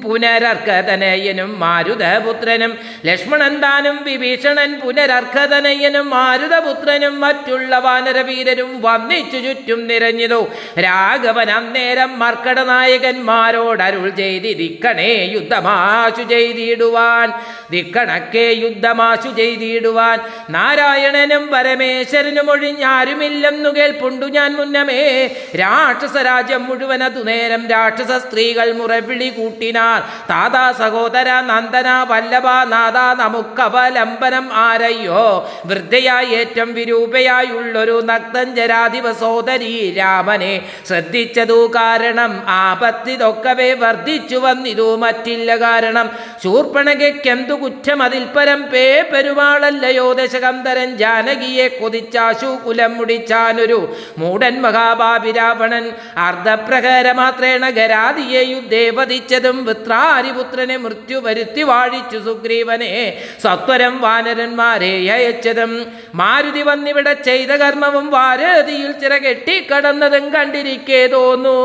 പുനരർക്കതനയനും 0.05 1.53
മാരുതപുത്രനും. 1.61 2.73
ലക്ഷ്മണൻ 3.07 3.55
താനും 3.65 3.97
വിഭീഷണൻ 4.05 4.71
പുനരർക്കതനയനും 4.81 6.07
മാരുതപുത്രനും 6.11 7.15
മറ്റുള്ള 7.27 7.79
വാനരവീരരും 7.79 8.83
വന്നിച്ചു 8.83 9.37
ചുറ്റും 9.37 9.87
നിറഞ്ഞതു 9.87 10.41
രാഘവൻ 10.79 11.51
അന്നേരം 11.51 12.19
മർക്കട 12.19 12.61
നായകന്മാരോട് 12.61 13.83
അരുൾ 13.83 14.11
ചെയ്തിരിക്കണേ 14.11 15.13
യുദ്ധമാശു 15.35 16.23
ചെയ്തിടുവാൻ. 16.23 17.33
ദിക്കണക്കെ 17.71 18.47
യുദ്ധമാശു 18.65 19.29
ചെയ്തിടുവാൻ. 19.29 20.19
നാരായണനും 20.51 21.47
പരമേശ്വരനും 21.47 22.51
ഒഴിഞ്ഞാരുമില്ലെന്നു 22.51 23.71
കേൾപ്പുണ്ടു 23.71 24.27
ഞാൻ 24.27 24.57
മുന്നമേ. 24.57 25.03
രാക്ഷസരാജ്യം 25.61 26.65
മുഴുവൻ 26.67 27.05
അതു 27.05 27.23
നേരം 27.23 27.69
രാക്ഷസ 27.69 28.13
സ്ത്രീകൾ 28.27 28.73
മുറവിളി 28.73 29.29
കൂട്ടിനാർ. 29.29 30.01
താതാ 30.01 30.73
സഹോദര 30.73 31.29
നന്ദന 31.51 31.89
വല്ലഭ 32.09 32.47
നാദ 32.47 32.99
നമുക്കവലംബനം 33.21 34.51
ആരയ്യോ? 34.53 35.51
വൃദ്ധയായി 35.67 36.27
ഏറ്റം 36.27 36.75
വിരൂപയായുള്ളൊരു 37.17 37.97
നക്തഞ്ചരാധിപ 38.05 39.07
സോദരി 39.21 39.73
രാമനെ 39.99 40.53
ശ്രദ്ധിച്ചതു 40.89 41.59
കാരണം 41.77 42.33
ആപത്തിതൊക്കവേ 42.61 43.69
വർദ്ധിച്ചു 43.83 44.39
വന്നിതു 44.45 44.89
മറ്റില്ല 44.97 45.51
കാരണം. 45.57 46.07
ശൂർപ്പണകയ്ക്കെന്തു 46.43 47.55
കുറ്റം 47.63 47.99
അതിൽ 48.07 48.25
പരം 48.35 48.61
പേ 48.73 48.85
പെരുമാളല്ലയോ 49.13 50.07
ദശകന്ധരൻ 50.19 50.91
ജാനകിയെ 51.03 51.67
കൊതിച്ചാശു 51.79 52.51
കുലം 52.65 52.93
മുടിച്ചാനൊരു 52.99 53.81
മൂടൻ 54.19 54.55
മഹാഭാവി 54.65 55.33
രാവണൻ 55.39 55.87
അർദ്ധപ്രഹര 56.27 57.07
മാത്രേണ 57.13 57.65
ഗരാദിയെ 57.79 58.43
യുദ്ധേ 58.53 58.85
വധിച്ചതും 58.99 59.57
വൃത്രാരിപുത്രനെ 59.67 60.77
മൃത്യു 60.85 61.19
വരുത്തി 61.27 61.65
വാഴിച്ചു 61.73 62.21
സുഗ്രീവനെ 62.29 62.93
സത്വരം 63.45 63.95
വാനരന്മാരെ 64.05 64.95
അയച്ചതും. 65.17 65.73
മാരുതി 66.15 66.63
വന്നിവിടെ 66.69 67.06
ചെയ്ത 67.13 67.51
കർമ്മവും 67.51 68.11
വാരതിയിൽ 68.11 68.93
ചിറകെട്ടി 68.93 69.67
കടന്നതും 69.73 70.33
കണ്ടിരിക്കേ 70.35 71.07
തോന്നു. 71.07 71.57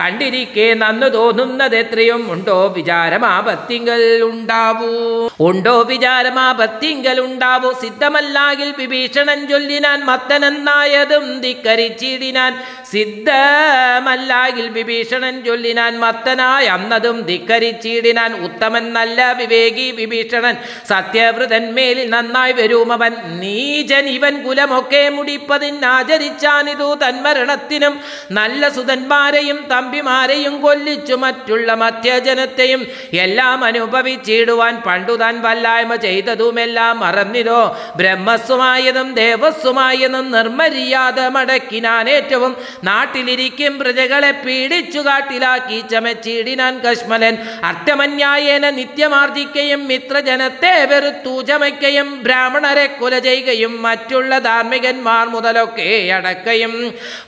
കണ്ടിരിക്കേ 0.00 0.74
നന്നു 0.74 1.08
തോന്നുന്നത് 1.08 1.76
എത്രയും 1.76 2.32
ഉണ്ടോ 2.32 2.72
വിചാരമാപത്തിങ്കൽ 2.76 4.22
ഉണ്ടാവൂ. 4.22 4.92
ഉണ്ടോ 5.40 5.82
വിചാരമാപത്തിങ്കൽ 5.82 7.20
ഉണ്ടാവൂ 7.20 7.72
സിദ്ധമല്ലാകിൽ 7.72 8.74
വിഭീഷണൻ 8.78 9.48
ചൊല്ലിനാൻ 9.48 10.00
മത്തനെന്നായതും 10.04 11.40
ധിക്കരിച്ചിടിനാൻ 11.40 12.52
സിദ്ധമല്ലാകിൽ 12.92 14.68
വിഭീഷണൻ 14.68 15.44
ചൊല്ലിനാൻ 15.44 16.00
മത്തനായ 16.00 16.66
അന്നതും 16.68 17.22
ധിക്കരിച്ചിടിനാൻ 17.22 18.32
ഉത്തമൻ 18.46 18.92
നല്ല 18.92 19.32
വിവേകി 19.32 19.90
വിഭീഷണൻ 19.90 20.56
സത്യവ്രതന്മേലിൽ 20.88 22.10
നന്നായി 22.10 22.52
വരുമവൻ 22.52 23.14
നീചൻ 23.40 24.06
ഇവൻ 24.08 24.34
കുലമൊക്കെ 24.44 25.02
മുടിപ്പതിനാചരിച്ചാനിതു 25.16 26.88
തന്മരണത്തിനും 27.02 27.94
നല്ല 28.30 28.62
സുതന്മാരെയും 28.68 29.58
തമ്പിമാരെയും 29.72 30.54
കൊല്ലിച്ചു 30.60 31.16
മറ്റുള്ള 31.24 31.74
മധ്യജനത്തെയും 31.74 32.80
എല്ലാം 33.24 33.64
അനുഭവിച്ചിടുവാൻ 33.64 34.74
പണ്ടു 34.86 35.14
താൻ 35.14 35.34
വല്ലായ്മ 35.42 35.94
ചെയ്തതുമെല്ലാം 36.06 36.94
മറന്നിതോ 37.00 37.60
ബ്രഹ്മസ്വമായതും 37.96 39.08
ദേവസ്വമായതും 39.14 40.26
നിർമ്മര്യാദ 40.30 41.20
മടക്കിനാൻ 41.36 42.08
ഏറ്റവും 42.08 42.52
നാട്ടിലിരിക്കും 42.84 43.74
പ്രജകളെ 43.78 44.32
പീഡിച്ചു 44.44 45.00
കാട്ടിലാക്കി 45.00 45.78
ചമച്ചിടിനാൻ 45.92 46.74
കശ്മലൻ. 46.78 47.34
അർത്ഥമന്യായേന 47.64 48.64
നിത്യമാർജിക്കയും 48.70 49.80
മിത്രജനത്തെ 49.88 50.74
വെറുത്തു 50.90 51.34
ചമയ്ക്കയും 51.42 52.08
ബ്രാഹ്മണരെ 52.22 52.86
കൊല 52.98 53.14
ചെയ്യുകയും 53.18 53.74
മറ്റുള്ള 53.82 54.33
ധാർമ്മികന്മാർ 54.38 55.26
മുതലൊക്കെ 55.28 56.12
അടക്കയും. 56.12 56.74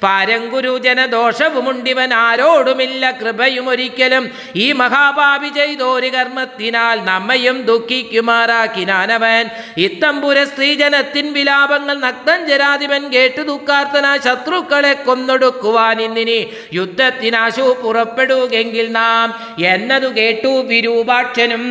പാരങ്കുരു 0.03 0.79
ജനദോഷവുമുണ്ടിവൻ 0.79 2.15
ആരോടുമില്ല 2.15 3.11
കൃപയും 3.11 3.69
ഒരിക്കലും 3.69 4.31
ഈ 4.57 4.73
മഹാഭാവി 4.73 5.49
ചെയ്തോരു 5.49 6.07
കർമ്മത്തിനാൽ 6.07 7.05
നമ്മയും 7.05 7.63
ദുഃഖിക്കുമാറാക്കിനാനവൻ 7.63 9.45
ഇത്തമ്പുര 9.77 10.45
സ്ത്രീജനത്തിൻ 10.45 11.33
വിലാപങ്ങൾ 11.33 11.97
നഗ്നഞ്ചരാധിപൻ 11.99 13.03
കേട്ടു 13.13 13.43
ദുഃഖാർത്ഥന 13.43 14.07
ശത്രുക്കളെ 14.25 14.93
കൊന്നൊടുക്കുവാൻ 14.93 16.03
ഇന്നിനി 16.03 16.39
യുദ്ധത്തിനാശു 16.73 17.77
പുറപ്പെടുകെങ്കിൽ 17.83 18.93
നാം 18.93 19.35
എന്നതു 19.59 20.07
കേട്ടു 20.07 20.49
വിരൂപാക്ഷനും. 20.49 21.65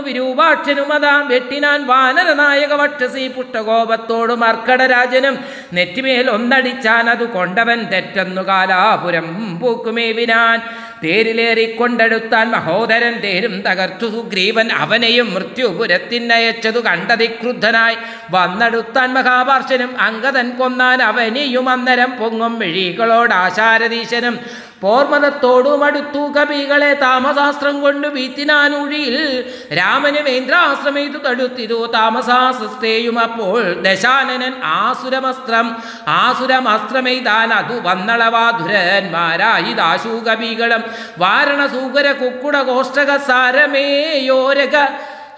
വിരൂപാക്ഷനും 0.00 0.92
അതാം 0.92 1.28
വെട്ടിനാൻ 1.28 1.86
വാനരനായക 1.86 2.74
വക്ഷസി 2.74 3.28
പുഷ്ടകോപത്തോടു 3.28 4.32
മർക്കടരാജനും 4.32 5.38
നെറ്റിമേൽ 5.72 6.30
ഒന്നടിച്ചാൻ 6.30 7.10
അത് 7.10 7.24
കൊണ്ടവൻ 7.28 7.82
തെറ്റെന്നു 7.82 8.42
കാലാപുരം 8.42 9.60
പൂക്കുമേവിനാൻ. 9.60 10.58
തേരിലേറിക്കൊണ്ടെടുത്താൻ 11.04 12.50
മഹോദരൻ 12.50 13.20
തേരും 13.20 13.62
തകർത്തു. 13.62 14.06
സുഗ്രീവൻ 14.06 14.72
അവനെയും 14.72 15.34
മൃത്യുപുരത്തിനയച്ചതു 15.34 16.80
കണ്ടതിക്രുദ്ധനായി 16.80 17.96
വന്നെടുത്താൻ 18.30 19.14
മഹാപാർശനും 19.14 20.00
അങ്കതൻ 20.00 20.50
കൊന്നാൻ 20.50 21.02
അവനെയും 21.02 21.68
അന്നരം 21.68 22.10
പൊങ്ങും. 22.10 22.58
മിഴികളോട് 22.58 23.34
ആശാരദീശനും 23.34 24.38
പോർമതത്തോടും 24.82 25.82
അടുത്തു 25.84 26.22
കവികളെ 26.36 26.90
താമസാസ്ത്രം 27.00 27.74
കൊണ്ട് 27.80 28.06
വീത്തിനാനുഴിയിൽ 28.08 29.16
രാമന് 29.72 30.20
വേന്ദ്രാശ്രമിതു 30.24 31.18
തടുത്തിരു 31.26 31.78
താമസാസ്ത്രേയും 31.94 33.18
അപ്പോൾ 33.18 33.60
ദശാനനൻ 33.82 34.54
ആസുരമസ്ത്രം 34.72 35.68
ആസുരമസ്ത്രമെയ്താൻ 36.16 37.52
അതു 37.52 37.76
വന്നളവാധുരന്മാരായി 37.80 39.72
ദാശു 39.74 40.16
കവികളും 40.26 40.84
വാരണസൂകര 41.18 42.06
കുക്കുട 42.20 42.56
കോഷ്ടക 42.62 43.10
സാരമേയോരക 43.26 44.76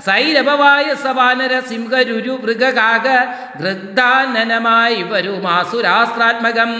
സൈരഭവായ 0.07 0.87
സവാനര 1.05 1.55
സിംഹരുരു 1.68 2.35
മൃഗകാക 2.42 3.07
ഗൃദ്ധാനനമായി 3.61 4.98
വരുമാസുരാസ്ത്രാത്മകം 5.11 6.70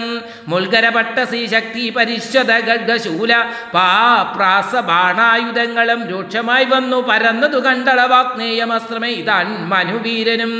മുൽഗരപട്ട 0.51 1.17
ശ്രീശക്തി 1.29 1.85
പരിശ്വത 1.97 2.51
ഗഡ്ഢശൂല 2.69 3.33
പാപ്രാസ 3.75 4.71
ബാണായുധങ്ങളും 4.89 6.01
രൂക്ഷമായി 6.11 6.65
വന്നു 6.73 6.99
പരന്നതു 7.09 7.59
കണ്ടളവാഗ്നേയമസ്ത്രമേ 7.67 9.11
ഇതാൻ 9.21 9.47
മനുവീരനും. 9.73 10.53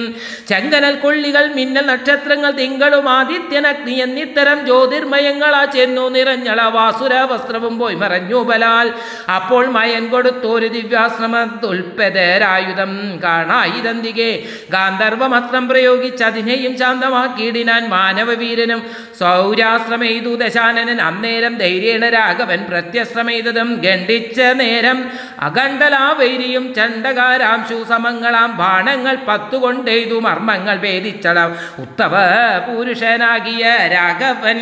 ചെങ്കനൽ 0.51 0.95
കൊള്ളികൾ 1.03 1.47
മിന്നൽ 1.57 1.85
നക്ഷത്രങ്ങൾ 1.91 2.51
തിങ്കളും 2.61 3.09
ആദിത്യനഗ്നി 3.09 3.97
എന്നിത്തരം 4.05 4.65
ജ്യോതിർമയങ്ങളാ 4.69 5.63
ചെന്നു 5.75 6.05
നിറഞ്ഞള 6.15 6.61
വാസുര 6.77 7.13
വസ്ത്രവും 7.33 7.75
പോയി 7.79 7.95
മറഞ്ഞു 7.95 8.41
ബലാൽ. 8.51 8.89
അപ്പോൾ 9.37 9.65
മയൻ 9.77 10.03
കൊടുത്തോരു 10.13 10.69
ദിവ്യാശ്രമത്തുൽപ്പതരായുധം 12.53 12.91
കാണായിരന്തികെ 13.23 14.31
ഗാന്ധർവമസ്ത്രം 14.73 15.65
പ്രയോഗിച്ച് 15.67 16.23
അതിനെയും 16.23 16.73
ശാന്തമാക്കിയിടിനാൻ 16.81 17.83
മാനവവീരനും 17.95 18.81
സൗരാശ്രമെയ്തു 19.21 20.31
ദശാനനൻ 20.41 20.99
അന്നേരം 21.07 21.53
ധൈര്യേണ 21.63 22.03
രാഘവൻ 22.17 22.61
പ്രത്യശ്രമെയ്തതും 22.69 23.69
ഖണ്ഡിച്ച 23.85 24.39
നേരം 24.61 24.99
അഖണ്ഡലാവൈരിയും 25.47 26.65
ചണ്ഡകാരാംശു 26.77 27.79
സമങ്ങളാം 27.91 28.51
ബാണങ്ങൾ 28.57 29.17
പത്തുകൊണ്ടെയ്തു 29.29 30.19
മർമ്മങ്ങൾ 30.27 30.77
ഭേദിച്ചളം 30.85 31.51
ഉത്തവ 31.83 32.13
പുരുഷനാകിയ 32.67 33.65
രാഘവൻ. 33.95 34.59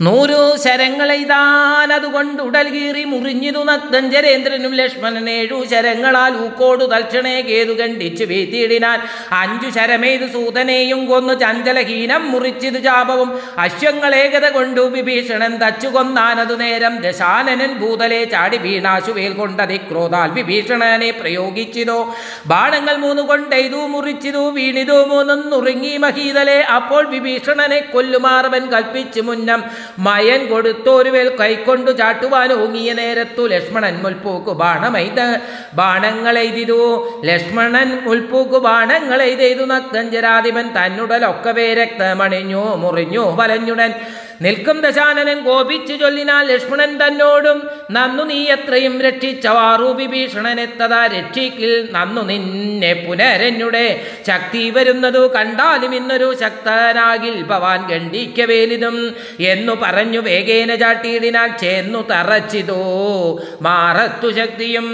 നൂറു 0.00 0.56
ശരങ്ങളെയ്താൻ 0.62 1.92
അതുകൊണ്ട് 1.92 2.42
ഉടൽ 2.42 2.68
കീറി 2.74 3.02
മുറിഞ്ഞിതു 3.04 3.60
നക്തഞ്ചരേന്ദ്രനും 3.68 4.72
ലക്ഷ്മണൻ 4.74 5.30
ഏഴു 5.30 5.58
ശരങ്ങളാൽ 5.72 6.32
ഊക്കോടു 6.44 6.84
തൽക്ഷണേ 6.84 7.34
കേതു 7.40 7.72
കണ്ടിച്ചു 7.80 8.24
വീത്തിയിടിനാൽ 8.24 9.00
അഞ്ചു 9.40 9.68
ശരമേത് 9.76 10.26
സൂതനെയും 10.32 11.06
കൊന്നു 11.06 11.34
ചഞ്ചലഹീനം 11.34 12.30
മുറിച്ചിതു 12.32 12.78
ചാപവും. 12.78 13.30
അശ്വങ്ങളേകത 13.58 14.48
കൊണ്ടു 14.48 14.80
വിഭീഷണൻ 14.80 15.54
തച്ചു 15.62 15.88
കൊന്നാനതു 15.88 16.54
നേരം 16.54 16.96
ദശാനനൻ 17.06 17.72
ഭൂതലെ 17.82 18.24
ചാടി 18.24 18.56
വീണാശുവേൽ 18.56 19.32
കൊണ്ടതി 19.32 19.76
ക്രോധാൽ 19.76 20.30
വിഭീഷണനെ 20.30 21.10
പ്രയോഗിച്ചിതോ 21.10 22.14
ബാണങ്ങൾ 22.46 22.96
മൂന്ന് 22.96 23.22
കൊണ്ടെയ്തു 23.22 23.76
മുറിച്ചിതു 23.76 24.50
വീണിതു 24.50 24.98
മൂന്നും 25.12 25.50
നുറുങ്ങി 25.50 25.96
മഹീതലെ 25.96 26.58
അപ്പോൾ 26.78 27.06
വിഭീഷണനെ 27.06 27.80
കൊല്ലുമാറവൻ 27.94 28.72
കൽപ്പിച്ചു 28.74 29.20
മുന്നം. 29.20 29.83
മയൻ 30.06 30.40
കൊടുത്തോരുവേൽ 30.46 31.28
കൈക്കൊണ്ടു 31.40 31.90
ചാട്ടുവാൻ 32.00 32.52
ഓങ്ങിയ 32.62 32.92
നേരത്തു 33.00 33.42
ലക്ഷ്മണൻ 33.54 33.94
മുൽപ്പൂക്കു 34.04 34.52
ബാണമൈത 34.62 35.20
ബാണങ്ങളെയ്തിരു 35.80 36.80
ലക്ഷ്മണൻ 37.30 37.90
മുൽപ്പൂക്കു 38.06 38.60
ബാണങ്ങളെയ്തെയ്തു 38.68 39.64
നക്തഞ്ചരാധിപൻ 39.74 40.68
തന്നുടലൊക്കവേ 40.76 41.68
രക്തമണിഞ്ഞു 41.74 42.64
മുറിഞ്ഞു 42.84 43.24
വലഞ്ഞുടൻ. 43.40 43.92
നിൽക്കും 44.42 44.80
ദശാനനൻ 44.80 45.44
കോപിച്ചു 45.44 45.94
ചൊല്ലിനാൽ 45.94 46.46
ലക്ഷ്മണൻ 46.46 46.98
തന്നോടും 46.98 47.58
നന്നു 47.90 48.22
നീ 48.24 48.44
എത്രയും 48.46 49.02
രക്ഷിച്ചവാറു 49.02 49.88
വിഭീഷണനെത്തതാ 49.92 51.06
രക്ഷിക്കിൽ 51.06 51.88
നന്നു 51.90 52.22
നിന്നെ 52.22 52.92
പുനരനുടെ 53.04 53.86
ശക്തി 54.26 54.70
വരുന്നതു 54.70 55.30
കണ്ടാലും 55.36 55.94
ഇന്നൊരു 55.94 56.34
ശക്തനാകിൽ 56.34 57.42
ഭവാൻ 57.42 57.88
ഗണ്ഡിക്കവേലിതും 57.88 58.98
എന്നു 59.48 59.74
പറഞ്ഞു 59.82 60.20
വേഗേന 60.20 60.74
ചാട്ടിയിടിനാൽ 60.74 61.50
ചേന്നു 61.56 62.02
തറച്ചിതോ 62.10 62.80
മാറത്തു 63.62 64.28
ശക്തിയും. 64.32 64.88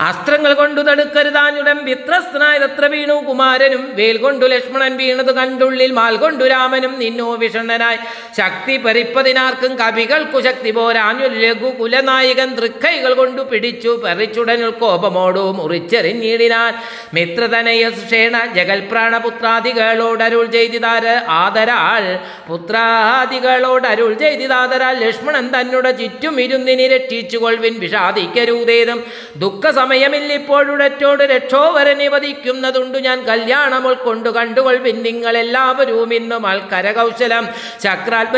അസ്ത്രങ്ങൾ 0.00 0.52
കൊണ്ടു 0.54 0.80
തടുക്കരുതാനുടൻ 0.80 1.78
വിത്രസ്ഥനായ 1.84 2.58
തത്ര 2.58 2.86
വീണു 2.86 3.14
കുമാരനും 3.28 3.82
വേൽ 3.94 4.16
കൊണ്ടു 4.16 4.46
ലക്ഷ്മണൻ 4.46 4.96
വീണത് 4.96 5.32
കണ്ടുള്ളിൽ 5.34 5.92
മാൽ 5.92 6.16
കൊണ്ടു 6.16 6.44
രാമനും 6.44 6.98
നിന്നോ 6.98 7.34
വിഷണ്ണനായി 7.34 7.98
ശക്തി 8.36 8.54
പരിപ്പതിനാർക്കും 8.64 9.76
കവികൾക്കു 9.76 10.40
ശക്തി 10.40 10.70
പോരാഞ്ഞു 10.70 11.26
ലഘു 11.26 11.70
കുലനായകൻ 11.70 12.54
തൃക്കൈകൾ 12.54 13.14
കൊണ്ടു 13.14 13.42
പിടിച്ചു 13.42 13.88
പെറിച്ചുടനിൽ 13.88 14.70
കോപമോടു 14.70 15.52
മുറിച്ചെറിഞ്ഞിടിനാൻ. 15.52 16.74
മിത്രതനയ 17.14 17.90
സുഷേണ 17.90 18.52
ജഗൽപ്രാണപുത്രാദികളോട് 18.56 20.22
അരുൾ 20.22 20.46
ചെയ്തിതാര് 20.46 21.14
ആദരാൾ 21.28 22.18
പുത്രാദികളോടരുൾ 22.48 24.14
ചെയ്തിതാദരാൽ 24.14 24.96
ലക്ഷ്മണൻ 25.06 25.48
തന്നുടെ 25.48 25.90
ചുറ്റും 25.90 26.40
ഇരുന്നിനി 26.40 26.88
രക്ഷിച്ചു 26.88 27.38
കൊൾവിൻ 27.38 27.80
വിഷാദിക്കരുതേതും. 27.80 29.04
ദുഃഖ 29.36 29.70
സമയമില്ലിപ്പോഴുടറ്റോട് 29.70 31.22
രക്ഷോവരനെ 31.22 32.08
വധിക്കുന്നതുണ്ടു 32.08 32.98
ഞാൻ 32.98 33.24
കല്യാണം 33.24 33.88
ഉൾക്കൊണ്ടു 33.88 34.30
കണ്ടുകൊൾവിൻ 34.30 35.02
നിങ്ങളെല്ലാവരും 35.02 36.14
ഇന്നും 36.14 36.46
ആൾക്കരകൗശലം 36.46 37.46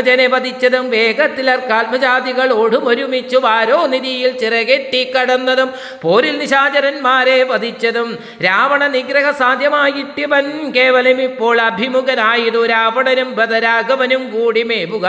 ചക്രാത്മജനെ 0.09 0.27
വധിച്ചതും 0.35 0.85
വേഗത്തിലർക്കാത്മജാതികളോടും 0.93 2.83
ഒരുമിച്ചു 2.91 3.39
വാരോ 3.45 3.79
നിധിയിൽ 3.93 4.31
ചിറകെട്ടി 4.41 5.03
കടന്നതും 5.15 5.71
പോരിൽ 6.03 6.35
നിശാചരന്മാരെ 6.43 7.37
വധിച്ചതും 7.51 8.09
രാവണ 8.47 8.83
നിഗ്രഹ 8.97 9.27
സാധ്യമായിട്ടിവൻ 9.43 10.47
കേവലം 10.77 11.21
ഇപ്പോൾ 11.29 11.57
അഭിമുഖനായതു 11.69 12.63
രാവണനും 12.73 13.29
ബദരാഘവനും 13.39 14.25
കൂടി 14.35 14.63
മേവുക. 14.71 15.07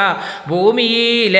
ഭൂമിയിൽ 0.50 1.38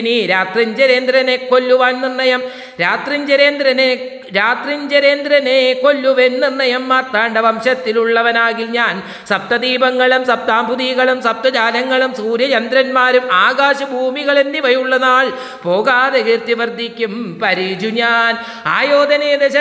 ഇനി 0.00 0.16
രാത്രിഞ്ചരേന്ദ്രനെ 0.32 1.36
കൊല്ലുവാൻ 1.50 1.94
നിർണയം. 2.04 2.42
രാത്രിഞ്ചരേന്ദ്രനെ 2.84 3.88
രാത്രിഞ്ചരേന്ദ്രനെ 4.36 5.80
കൊല്ലുവൻ 5.82 6.40
നിർണയം 6.40 6.88
മാർത്താണ്ഡ 6.88 7.38
വംശത്തിലുള്ളവനാകിൽ 7.38 8.68
ഞാൻ. 8.78 9.02
സപ്തദീപങ്ങളും 9.28 10.26
സപ്താംബുദികളും 10.26 11.22
സപ്തജാലങ്ങളും 11.22 12.14
സൂര്യചന്ദ്രന്മാരും 12.14 13.32
ആകാശഭൂമികൾ 13.32 14.38
എന്നിവയുള്ള 14.38 14.96
നാൾ 14.96 15.32
പോകാതെ 15.62 16.20
കീർത്തി 16.20 16.52
വർദ്ധിക്കും. 16.52 17.40
പരിചു 17.42 17.90
ഞാൻ. 18.00 18.36
ആയോധനെ 18.66 19.36
ദശ 19.36 19.56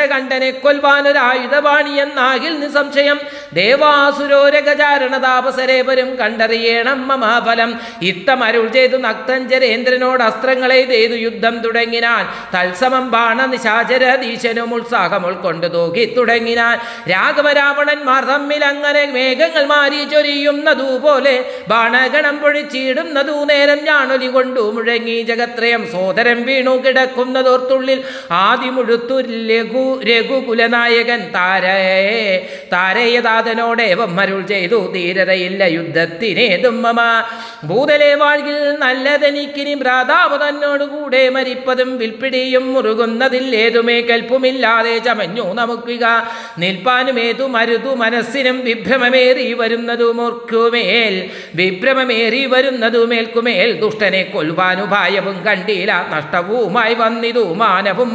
കൊൽവാനൊരായുധപാണി 0.63 2.05
എന്നാകിൽ 2.05 2.60
നിസംശയം 2.60 3.19
ദേവാസുരോരകചാരണതാപസരേവരും 3.53 6.15
കണ്ടറിയണം 6.15 7.08
മമാഫലം. 7.08 7.79
ഇത്തമരുൾ 8.01 8.67
ചെയ്തു 8.67 8.97
നക്തഞ്ചരേന്ദ്രനോട് 9.08 10.23
അസ്ത്രങ്ങളെ 10.23 10.91
ചെയ്തു 10.91 11.25
യുദ്ധം 11.25 11.60
തുടങ്ങിനാൻ 11.60 12.27
തത്സമം 12.55 13.12
ബാണ 13.12 13.45
നിശാചരധീശനും 13.45 14.58
ഉത്സാഹം 14.73 15.23
ഉൾക്കൊണ്ട് 15.29 15.67
തൂക്കി 15.73 16.05
തുടങ്ങിനാൻ 16.15 16.75
രാഘവരാവണന്മാർ 17.13 18.23
തമ്മിൽ 18.29 18.63
അങ്ങനെ 18.69 19.03
മേഘങ്ങൾ 19.13 19.65
മാറി 19.71 20.01
ചൊരിയുന്നതുപോലെ 20.11 21.35
ബാണഗണം 21.69 22.37
പൊഴിച്ചിടുന്നതു 22.41 23.35
നേരം 23.49 23.81
ഞാനൊലി 23.87 24.29
കൊണ്ടു 24.29 24.63
മുഴങ്ങി 24.75 25.17
ജഗത്രയം 25.29 25.83
സോദരം 25.93 26.39
വീണു 26.47 26.73
കിടക്കുന്നതോർത്തുള്ളിൽ 26.83 27.99
ആദിമുഴുത്തു 28.39 29.17
ലഘു 29.49 29.85
രഘുകുലനായകൻ 30.09 31.21
താരയെ 31.35 32.25
താരയതാതനോടെ 32.73 33.87
വമ്മരുൾ 33.99 34.41
ചെയ്തു 34.49 34.79
ധീരതയില്ല 34.93 35.63
യുദ്ധത്തിനേതും 35.73 36.77
മമ. 36.83 36.99
ഭൂതലെ 37.69 38.11
വാഴ്കിൽ 38.19 38.57
നല്ലതെനിക്കിനി 38.83 39.73
ഭ്രാതാവ് 39.81 40.37
തന്നോടുകൂടെ 40.41 41.23
മരിപ്പതും 41.35 41.89
വിൽപ്പിടിയും 41.99 42.65
മുറുകുന്നതില്ലേതുമേ 42.73 43.97
കൽപ്പുമില്ലാതെ 44.49 44.97
ചമഞ്ഞു 44.97 45.53
നമുക്കുക. 45.53 46.05
നിൽപ്പാനുമേതു 46.57 47.45
മരുതു 47.55 47.91
മനസ്സിനും 47.95 48.57
വിഭ്രമമേറി 48.63 49.53
വരുന്നതുമോർക്കുമേൽ 49.53 51.15
വിഭ്രമമേറി 51.55 52.45
വരുന്നതുമേൽക്കുമേൽ 52.45 53.69
ദുഷ്ടനെ 53.79 54.21
കൊൽവാനുപായവും 54.33 55.38
കണ്ടില്ല 55.47 55.91
നഷ്ടവുമായി 56.13 56.93
വന്നിതു 56.93 57.53
മാനവും. 57.53 58.12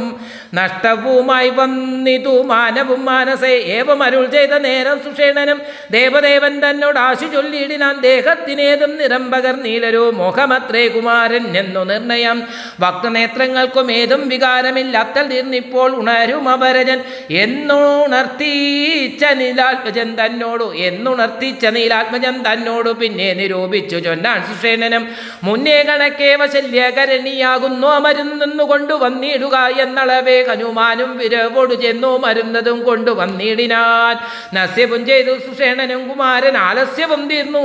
നഷ്ടവുമായി 0.53 1.49
വന്നിതു 1.49 2.35
മാനവും 2.43 3.05
മാനസേ 3.05 3.53
ഏവം 3.77 4.03
അരുൾ 4.03 4.25
ചെയ്ത 4.25 4.53
നേരം 4.67 4.97
സുഷേണനും 5.05 5.59
ദേവദേവൻ 5.91 6.53
തന്നോട് 6.63 6.99
ആശു 6.99 7.27
ചൊല്ലിയിടിനാൻ 7.33 7.95
ദേഹത്തിനേതും 8.01 8.91
നിറംബകർ 8.97 9.55
നീലരു 9.65 10.03
മോഹമത്രേ 10.19 10.87
കുമാരൻ 10.87 11.45
എന്നു 11.57 11.83
നിർണയം. 11.91 12.37
ഭക്തനേത്രങ്ങൾക്കും 12.79 13.87
ഏതും 13.91 14.21
വികാരമില്ലാത്തൽ 14.29 15.25
തീർന്നിപ്പോൾ 15.33 15.89
ഉണര 16.01 16.24
വരും 16.33 17.01
എന്നുണർത്തീച്ച 17.31 19.25
നീലാത്മജൻ 19.25 20.15
തന്നോടു. 20.21 20.73
എന്നുണർത്തിച്ച 20.75 21.65
നീലാത്മജൻ 21.65 22.43
തന്നോടു. 22.47 22.89
പിന്നെ 22.89 23.33
നിരൂപിച്ചു 23.33 23.97
ചൊന്നാൻ 23.97 24.41
സുഷേണനം 24.41 25.07
മുന്നേ 25.43 25.83
കണക്കേ 25.83 26.35
വശല്യകരണിയാകുന്നു 26.35 27.99
മരുന്നു 27.99 28.63
കൊണ്ടുവന്നിടുക 28.63 29.55
എന്നളവേ 29.55 30.43
ഹനുമാനും 30.43 31.17
വിരവോടു 31.17 31.75
ചെന്നു 31.75 32.17
മരുന്നതും 32.17 32.83
കൊണ്ടുവന്നിടിനാൻ 32.83 34.15
നസ്യവും 34.53 35.05
ചെയ്തു 35.05 35.31
സുഷേണനും 35.37 36.07
കുമാരൻ 36.07 36.57
ആലസ്യവും 36.57 37.29
തീർന്നു 37.29 37.63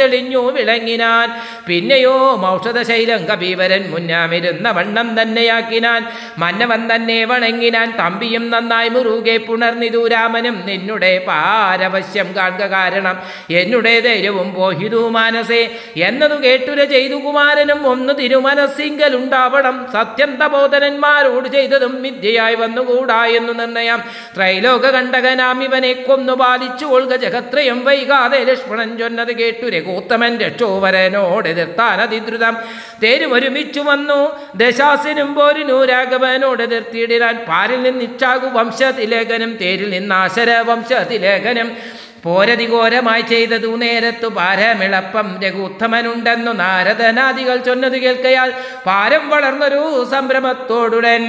തെളിഞ്ഞു 0.00 0.52
വിളങ്ങിനാൻ. 0.52 1.28
പിന്നെയോ 1.66 2.42
ഔഷധശൈലം 2.46 3.24
കബീവരൻ 3.24 3.90
മുന്നാമിരുന്ന 3.90 4.70
വണ്ണം 4.70 5.22
തന്നെയാക്കിനാൻ. 5.22 6.04
മന്നവൻ 6.38 6.94
തന്നെ 6.94 7.24
വണങ്ങിനാൻ. 7.24 7.87
തമ്പിയും 7.96 8.50
നന്നായി 8.50 8.88
മുറുകെ 8.88 9.36
പുണർന്നിതു 9.36 10.08
രാമനും. 10.08 10.66
നിന്നുടെ 10.66 11.24
പാരവശ്യം 11.28 12.36
കാണുക 12.36 12.64
കാരണം 12.64 13.22
എന്നുടെ 13.50 14.00
ധൈര്യവും 14.00 14.54
പോഹിതു 14.54 15.08
മാനസേ. 15.08 15.76
എന്നതു 15.96 16.34
കേട്ടുര 16.34 16.84
ചെയ്തു 16.84 17.14
കുമാരനും 17.14 17.86
ഒന്ന് 17.86 18.12
തിരുമനസ്സിങ്കലുണ്ടാവണം 18.18 19.86
സത്യം 19.92 20.18
സത്യന്തബോധനന്മാരോട് 20.18 21.48
ചെയ്തതും 21.48 22.02
വിദ്യയായി 22.02 22.54
വന്നുകൂടാ 22.54 23.26
എന്നു 23.26 23.52
നിർണയം. 23.52 24.02
ത്രൈലോക 24.36 24.86
കണ്ടകനാം 24.86 25.64
ഇവനെ 25.64 25.92
കൊന്നു 25.92 26.32
പാലിച്ചു 26.32 26.86
കൊള്ളുക 26.86 27.16
ജഗത്രയും 27.16 27.84
വൈകാതെ 27.84 28.44
ലക്ഷ്മണൻ 28.44 28.98
ചൊന്നത് 28.98 29.36
കേട്ടു 29.36 29.66
രഘൂത്തമൻ 29.66 30.38
രക്ഷോവരനോട് 30.38 31.48
എതിർത്താൻ 31.48 32.00
അതിദ്രുതം. 32.00 32.56
തേരുമൊരുമിച്ചു 33.02 33.80
വന്നു. 33.80 34.40
ദശാസിനും 34.56 35.34
പോരിനു 35.34 35.84
രാഘവനോട് 35.84 36.62
എതിർത്തിയിടാൻ 36.62 37.36
പാരിൽ 37.48 37.67
നിന്ന് 37.76 38.02
ഇച്ഛാകു 38.02 38.46
വംശതിലേഖനം 38.46 39.56
തേരിൽ 39.56 39.90
നിന്ന് 39.90 40.14
ആശര 40.14 40.50
വംശതിലേഖനം. 40.60 41.76
പോരതി 42.22 42.64
ഘോരമായി 42.64 43.22
ചെയ്തതു 43.22 43.76
നേരത്തു 43.76 44.26
പാരമിളപ്പം 44.26 45.42
രഘുത്തമനുണ്ടെന്നു 45.42 46.52
നാരദനാദികൾ 46.52 47.56
ചൊന്നതു 47.56 47.96
കേൾക്കയാൽ 47.96 48.52
പാരം 48.86 49.30
വളർന്നൊരു 49.30 50.06
സംഭ്രമത്തോടുടൻ. 50.10 51.24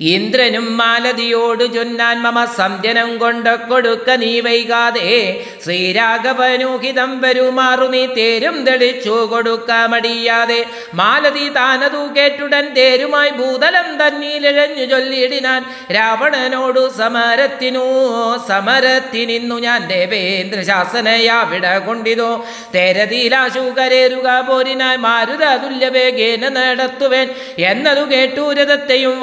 ഇന്ദ്രനും 0.00 0.76
മാലതിയോട് 0.76 1.74
ചൊന്നാൻ 1.74 2.22
മമ 2.22 2.44
സന്ധ്യനം 2.44 3.18
കൊണ്ട് 3.18 3.68
കൊടുക്ക 3.68 4.10
നീ 4.10 4.40
വൈകാതെ. 4.40 5.10
ശ്രീരാഘവനൂഹിതം 5.64 7.20
വരുമാറു 7.20 7.86
നീ 7.86 8.06
തേരും 8.06 8.64
തെളിച്ചു 8.64 9.16
കൊടുക്ക 9.32 9.70
മടിയാതെ. 9.92 10.66
മാലതി 10.94 11.48
താനതു 11.48 12.02
കേട്ടുടൻ 12.16 12.74
തേരുമായി 12.74 13.30
ഭൂതലം 13.30 13.88
തന്നീലിഴഞ്ഞു 14.00 14.84
ചൊല്ലിയിടിനാൻ. 14.84 15.62
രാവണനോടു 15.92 16.92
സമരത്തിനു 16.98 17.84
സമരത്തിനിന്നു 18.48 19.58
ഞാൻ 19.58 19.86
ദേവേന്ദ്ര 19.86 20.62
ശാസനയാവിട 20.62 21.66
കൊണ്ടിതോ. 21.78 22.30
തേരതീലാശു 22.74 23.64
പോരിനാൽ 23.78 24.40
പോരിനായി 24.48 24.96
മാരുത 24.96 25.44
തുല്യവേഗേന 25.62 26.48
നടത്തുവേൻ. 26.48 27.28
എന്നതു 27.58 28.04
കേട്ടു 28.12 28.44
രഥത്തെയും 28.52 29.20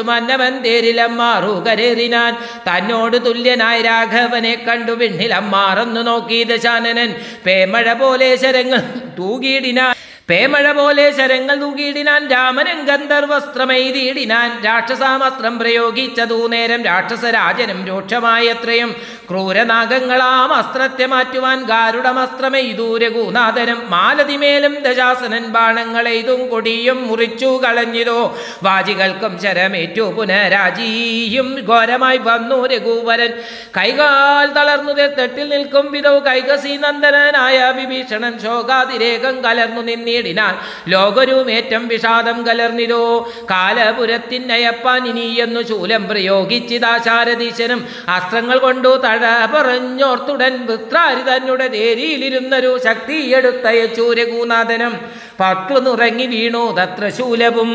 മന്നവൻ 0.00 0.62
തേരിലമ്മാറു 0.62 1.62
കരേറിനാൻ 1.66 2.36
തന്നോട് 2.68 3.16
തുല്യനായ 3.16 3.80
രാഘവനെ 3.80 4.54
കണ്ടു 4.54 4.92
വിണ്ണിലമ്മാറന്നു 4.92 6.00
നോക്കി 6.00 6.42
ദശാനനൻ 6.42 7.14
പേമഴ 7.46 7.92
പോലെ 7.92 8.36
ശരങ്ങൾ 8.36 8.80
തൂകിയിടിനാൻ. 9.18 9.94
പേമഴ 10.32 10.72
പോലെ 10.72 11.04
ശരങ്ങൾ 11.10 11.56
തൂകിയിടിനാൻ 11.60 12.22
രാമനും 12.30 12.78
ഗന്ധർവസ്ത്രമെയ്തിയിടിനാൻ 12.84 14.50
രാക്ഷസാമസ്ത്രം 14.64 15.58
പ്രയോഗിച്ചതു 15.58 16.48
നേരം 16.48 16.80
രാക്ഷസരാജനും 16.84 17.80
രൂക്ഷമായത്രയും 17.86 18.90
ക്രൂരനാഗങ്ങളാം 19.30 20.52
അസ്ത്രത്തെ 20.52 21.06
മാറ്റുവാൻ 21.06 21.58
ഗാരുഡമസ്ത്രമെയ്തു 21.64 22.98
രഘുനാഥനും 22.98 23.80
മാലതിമേലും 23.90 24.74
ദശാസനൻ 24.86 25.44
ബാണങ്ങളെയ്തും 25.48 26.48
കൊടിയും 26.48 27.08
മുറിച്ചു 27.08 27.60
കളഞ്ഞിതോ 27.64 28.18
വാജികൾക്കും 28.62 29.40
ശരമേറ്റു 29.42 30.06
പുനരാജീയും 30.16 31.50
ഘോരമായി 31.68 32.18
വന്നു 32.18 32.66
രഘുവരൻ. 32.66 33.32
കൈകാൽ 33.76 34.48
തളർന്നു 34.52 34.92
തെട്ടിൽ 34.92 35.48
നിൽക്കും 35.48 35.86
വിധോ 35.92 36.14
കൈകസി 36.26 36.74
നന്ദനായ 36.84 37.72
വിഭീഷണൻ 37.72 38.34
ശോകാതിരേകം 38.38 39.36
കലർന്നു 39.44 39.82
നിന്നിടിനാൻ 40.24 40.54
ലോകരൂമേറ്റം 40.88 41.82
വിഷാദം 41.88 42.38
കലർന്നിതോ 42.46 43.02
കാലപുരത്തിനയപ്പാൻ 43.50 45.02
ഇനി 45.08 45.26
എന്നു 45.38 45.62
ശൂലം 45.62 46.02
പ്രയോഗിച്ചിതാശാരദീശനും 46.08 47.80
അസ്ത്രങ്ങൾ 48.08 48.58
കൊണ്ടു 48.58 48.92
തഴ 49.04 49.22
പറഞ്ഞോർത്തുടൻ 49.54 50.54
വൃത്രാരി 50.66 51.22
തന്നെ 51.22 51.68
തേരിയിലിരുന്നൊരു 51.74 52.72
ശക്തിയെടുത്തയച്ചു 52.84 54.06
രഘുനാഥനും 54.12 54.94
പട്ടു 55.40 55.76
നുറങ്ങി 55.80 56.26
വീണു 56.26 56.64
തത്ര 56.78 57.08
ശൂലവും 57.10 57.70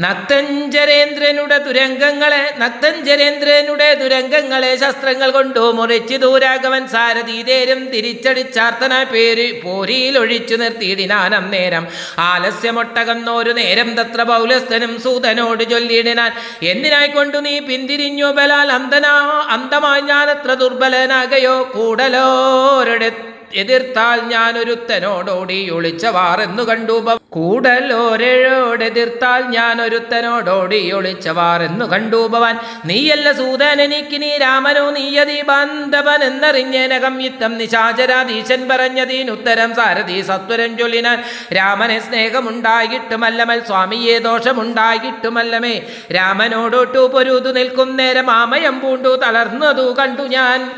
നക്തഞ്ചരേന്ദ്രനുടെ 0.00 1.58
തുരങ്കങ്ങളെ 1.58 2.54
നക്തഞ്ചരേന്ദ്രനുടെ 2.58 3.94
തുരങ്കങ്ങളെ 3.94 4.76
ശസ്ത്രങ്ങൾ 4.76 5.30
കൊണ്ടു 5.30 5.72
മുറിച്ച് 5.72 6.14
ദൂരാഗവൻ 6.14 6.88
സാരഥീതേരും 6.88 7.90
തിരിച്ചടിച്ചാർത്തന 7.90 9.02
പേര് 9.02 9.62
പോരിയിലൊഴിച്ചു 9.62 10.54
നിർത്തിയിടിനാൻ 10.54 11.34
അന്നേരം. 11.34 11.86
ആലസ്യമൊട്ടകന്നോരു 12.18 13.50
നേരം 13.50 13.94
തത്ര 13.94 14.22
പൗലസ്ഥനും 14.22 15.00
സൂതനോട് 15.00 15.70
ചൊല്ലിയിടിനാൻ. 15.70 16.32
എന്തിനായിക്കൊണ്ടു 16.62 17.36
നീ 17.36 17.58
പിന്തിരിഞ്ഞു 17.58 18.26
ബലാൽ 18.26 18.72
അന്തനാ 18.72 19.46
അന്തമായി 19.50 20.00
ഞാനത്ര 20.00 20.54
ദുർബലനാകയോ? 20.54 21.70
കൂടലോരുടെ 21.74 23.33
എതിർത്താൽ 23.54 24.28
ഞാനൊരുത്തനോടോടി 24.28 25.70
ഒളിച്ചവാറെന്നു 25.70 26.62
കണ്ടു 26.62 27.04
കൂടലോരെഴോടെതിർത്താൽ 27.30 29.48
ഞാനൊരുത്തനോടോടി 29.48 30.92
ഒളിച്ചവാറെന്നു 30.92 31.84
കണ്ടു 31.84 32.28
ഭവാൻ 32.28 32.58
നീയല്ല 32.84 33.32
സൂതൻ 33.32 33.82
എനിക്ക് 33.82 34.22
നീ 34.22 34.36
രാമനോ 34.36 34.90
നീയതി 34.90 35.42
ബാന്ധവൻ 35.42 36.24
എന്നറിഞ്ഞേനകം 36.24 37.20
യുദ്ധം 37.20 37.58
നിശാചരാധീശൻ 37.58 38.68
പറഞ്ഞതിനുത്തരം 38.68 39.74
സാരഥി 39.74 40.22
സത്വരം 40.22 40.78
ചൊല്ലിനാൻ 40.78 41.22
രാമനെ 41.56 42.00
സ്നേഹമുണ്ടായിട്ടുമല്ലമൽ 42.00 43.66
സ്വാമിയെ 43.66 44.18
ദോഷമുണ്ടായിട്ടുമല്ലമേ. 44.18 45.82
രാമനോടൊട്ടു 46.16 47.10
പൊരുതു 47.12 47.52
നിൽക്കും 47.52 47.96
നേരം 47.96 48.30
ആമയം 48.30 48.80
പൂണ്ടു 48.80 49.20
തളർന്നതു 49.24 49.94
കണ്ടു 49.98 50.22
ഞാൻ. 50.22 50.70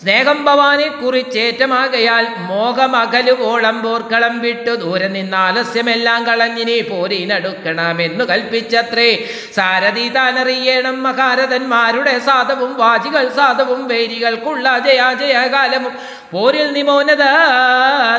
സ്നേഹം 0.00 0.44
ഭവാനെ 0.44 0.88
കുറിച്ചേറ്റമാകയാൽ 0.88 2.24
മോഹമകലുവോളം 2.48 3.76
പോർക്കളം 3.82 4.34
വിട്ടു 4.40 4.70
ദൂരെ 4.74 5.08
നിന്ന് 5.08 5.36
ആലസ്യമെല്ലാം 5.36 6.26
കളഞ്ഞിനി 6.26 6.80
പോരിനടുക്കണമെന്നു 6.80 8.24
കൽപ്പിച്ചത്രേ. 8.24 9.08
സാരഥി 9.54 10.08
താനറിയണം 10.08 11.02
മഹാരഥന്മാരുടെ 11.02 12.18
സാധവും 12.18 12.76
വാചികൾ 12.76 13.28
സാധവും 13.28 13.88
വൈരികൾക്കുള്ള 13.88 14.78
ജയാജയകാലവും 14.78 15.94
പോരിൽ 16.32 16.72
നിമോനത 16.72 17.24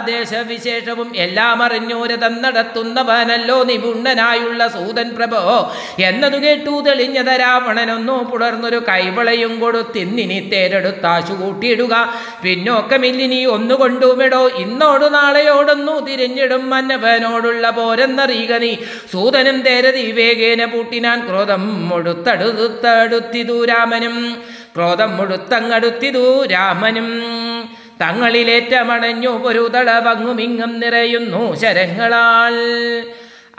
ദേശവിശേഷവും 0.06 1.12
എല്ലാം 1.16 1.64
അറിഞ്ഞൂരതം 1.64 2.42
നടത്തുന്നവനല്ലോ 2.42 3.64
നിപുണ്ണനായുള്ള 3.64 4.68
സൂതൻ 4.68 5.16
പ്രഭോ. 5.16 5.72
എന്നതു 6.00 6.38
കേട്ടു 6.38 6.84
തെളിഞ്ഞത 6.88 7.30
രാവണനൊന്നു 7.30 8.24
പുടർന്നൊരു 8.24 8.84
കൈവളയും 8.90 9.60
കൊടുത്തിന്നിനി 9.60 10.40
തേരെടുത്താശു 10.40 11.34
കൂട്ടിയിടുക. 11.34 12.14
പിന്നോക്കമില്ലിനി 12.44 13.46
ഒന്നുകൊണ്ടുമിടോ. 13.46 14.48
ഇന്നോടു 14.48 15.06
നാളെയോടൊന്നു 15.06 16.06
തിരിഞ്ഞിടും 16.06 16.70
മന്നവനോടുള്ള 16.70 17.70
പോരെന്നറിയുക 17.70 18.58
നീ. 18.58 18.76
സൂതനും 19.12 19.62
തേരതി 19.62 20.12
വേഗേന 20.12 20.66
പൂട്ടിനാൻ 20.66 21.28
ക്രോധം 21.28 21.90
മുഴുത്തടുത്തടുത്തിതു 21.90 23.66
രാമനും. 23.66 24.44
ക്രോധം 24.76 25.18
മുഴുത്തങ്ങടുത്തിതു 25.18 26.46
രാമനും. 26.46 27.47
തങ്ങളിലേറ്റമണഞ്ഞു 28.02 29.30
ഒരു 29.30 29.70
തളവങ്ങുമിങ്ങും 29.74 30.80
നിറയുന്നു 30.80 31.56
ശരങ്ങളാൽ. 31.56 32.58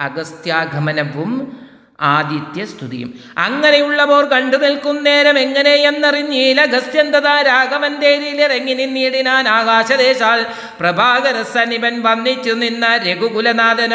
അഗസ്ത്യാഗമനവും 0.01 1.59
ആദിത്യസ്തുതിയും. 2.01 3.15
അങ്ങനെയുള്ളവർ 3.39 4.25
കണ്ടു 4.25 4.57
നിൽക്കും 4.57 5.05
നേരം 5.05 5.39
എങ്ങനെയെന്നറിഞ്ഞീല 5.39 6.65
ഗസ്ത്യന്തത 6.65 7.27
രാഘവൻ 7.27 7.95
തേരിലിറങ്ങി 7.95 8.75
നിന്നിടിനാൻ 8.75 9.49
ആകാശദേശാൽ 9.49 10.47
പ്രഭാകരസനിവൻ 10.81 12.03
വന്നിച്ചു 12.03 12.51
നിന്ന 12.53 12.87
രഘുകുലനാഥന 12.97 13.95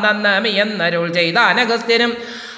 നന്നമിയെന്നരുൾ 0.00 1.12
ചെയ്താൻ 1.12 1.60
അഗസ്ത്യനും 1.60 2.12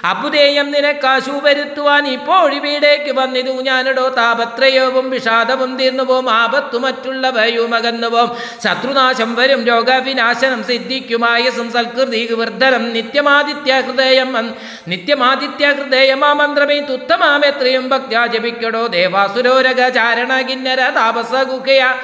അബുദേയം 0.05 0.71
നിനക്കാശു 0.71 1.31
വരുത്തുവാൻ 1.31 2.07
ഇപ്പോഴിവിടേക്ക് 2.09 3.13
വന്നിതു. 3.13 3.53
ഞാനിടോ 3.63 4.09
താപത്രയവും 4.09 5.11
വിഷാദവും 5.11 5.79
തീർന്നുപോം. 5.79 6.31
ആപത്തു 6.31 6.79
മറ്റുള്ളവയും 6.79 7.75
അകന്നുപോം. 7.75 8.37
ശത്രുനാശം 8.65 9.35
വരും. 9.35 9.65
രോഗവിനാശനം 9.65 10.65
സിദ്ധിക്കുമായസും 10.65 11.73
സൽകൃതി 11.73 12.35
വർദ്ധനം 12.35 12.93
നിത്യമാദിത്യ 12.93 13.81
ഹൃദയം 13.81 14.53
നിത്യമാദിത്യ 14.89 15.67
ഹൃദയമാ 15.73 16.33
മന്ത്രമേ 16.33 16.81
തുത്തമാമെത്രയും 16.81 17.89
ഭക്ത്യാ 17.89 18.27
ജപിക്കടോ. 18.27 18.87
ദേവാസുരോരക 18.87 19.89
ചാരണ 19.89 20.41
കിന്നര 20.41 20.81
താപസ 20.81 21.33
ഗുഹയ 21.43 21.95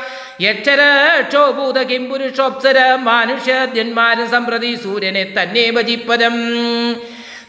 യക്ഷര 0.40 0.82
ക്ഷോഭൂത 1.28 1.78
കിംപുരുഷോപ്സര. 1.82 2.94
മാനുഷ്യന്മാരും 2.94 4.30
സമ്പ്രതി 4.30 4.74
സൂര്യനെ 4.82 5.24
തന്നെ 5.24 5.70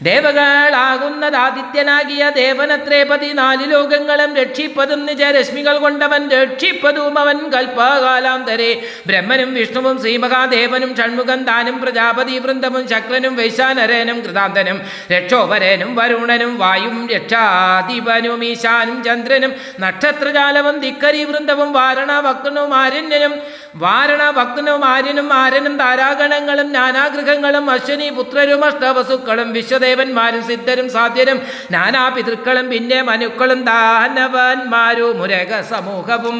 ദേവകളാകുന്നതാദിത്യനാകിയ 0.00 2.32
ദേവനത്രേ 2.36 3.02
പതിനാല് 3.02 3.70
ലോകങ്ങളും 3.70 4.34
രക്ഷിപ്പതും 4.34 5.06
നിജരശ്മികൾ 5.06 5.78
കൊണ്ടവൻ 5.78 6.30
രക്ഷിപ്പതും 6.34 7.18
അവൻ 7.18 7.50
കൽപ്പകാലാന്തരെ 7.54 8.82
ബ്രഹ്മനും 9.08 9.54
വിഷ്ണുവും 9.54 10.02
ശ്രീമഹാദേവനും 10.02 10.96
ഷൺമുഖം 10.98 11.44
താനും 11.44 11.82
പ്രജാപതി 11.82 12.38
വൃന്ദവും 12.38 12.88
ശക്രനും 12.88 13.36
വൈശാനരനും 13.36 14.20
കൃതാന്തനും 14.20 14.80
രക്ഷോപരനും 15.12 15.98
വരുണനും 15.98 16.58
വായും 16.58 17.08
രക്ഷാധിപനും 17.12 18.44
ഈശാനും 18.44 19.04
ചന്ദ്രനും 19.04 19.54
നക്ഷത്രജാലവും 19.80 20.78
ധിക്കരി 20.78 21.24
വൃന്ദവും 21.24 21.72
വാരണ 21.72 22.20
ഭക്തനും 22.20 22.74
ആരണ്യനും 22.74 23.34
വാരണ 23.78 24.30
ഭക്തനും 24.30 24.84
ആര്യനും 24.84 25.34
ആരനും 25.34 25.78
താരാഗണങ്ങളും 25.78 26.72
നാനാഗൃഹങ്ങളും 26.72 27.70
അശ്വനി 27.70 28.10
പുത്രരും 28.10 28.64
അഷ്ടവസുക്കളും 28.64 29.52
വിശ്വദേവന്മാരും 29.88 30.42
സിദ്ധരും 30.48 30.86
സാധ്യരും. 30.96 31.38
നാനാ 31.74 32.02
പിതൃക്കളും 32.16 32.66
പിന്നെ 32.72 32.98
മനുക്കളും 33.08 33.60
ദാനവന്മാരും. 33.68 35.12
മുരക 35.20 35.52
സമൂഹവും 35.70 36.38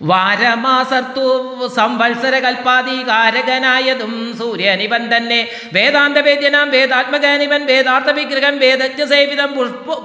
വാരമാസർത്തു 0.00 1.24
സംവത്സര 1.76 2.34
കൽപ്പാധികാരകനായതും 2.38 4.12
സൂര്യനിവൻ 4.38 5.02
തന്നെ 5.12 5.38
വേദാന്ത 5.72 6.18
വേദ്യനാം 6.18 6.68
വേദാത്മകാനിവൻ 6.70 7.62
വേദാർത്ഥ 7.66 8.10
വിഗ്രഹം 8.18 8.54
വേദജ്ഞ 8.58 9.04
സേവിതം 9.04 9.50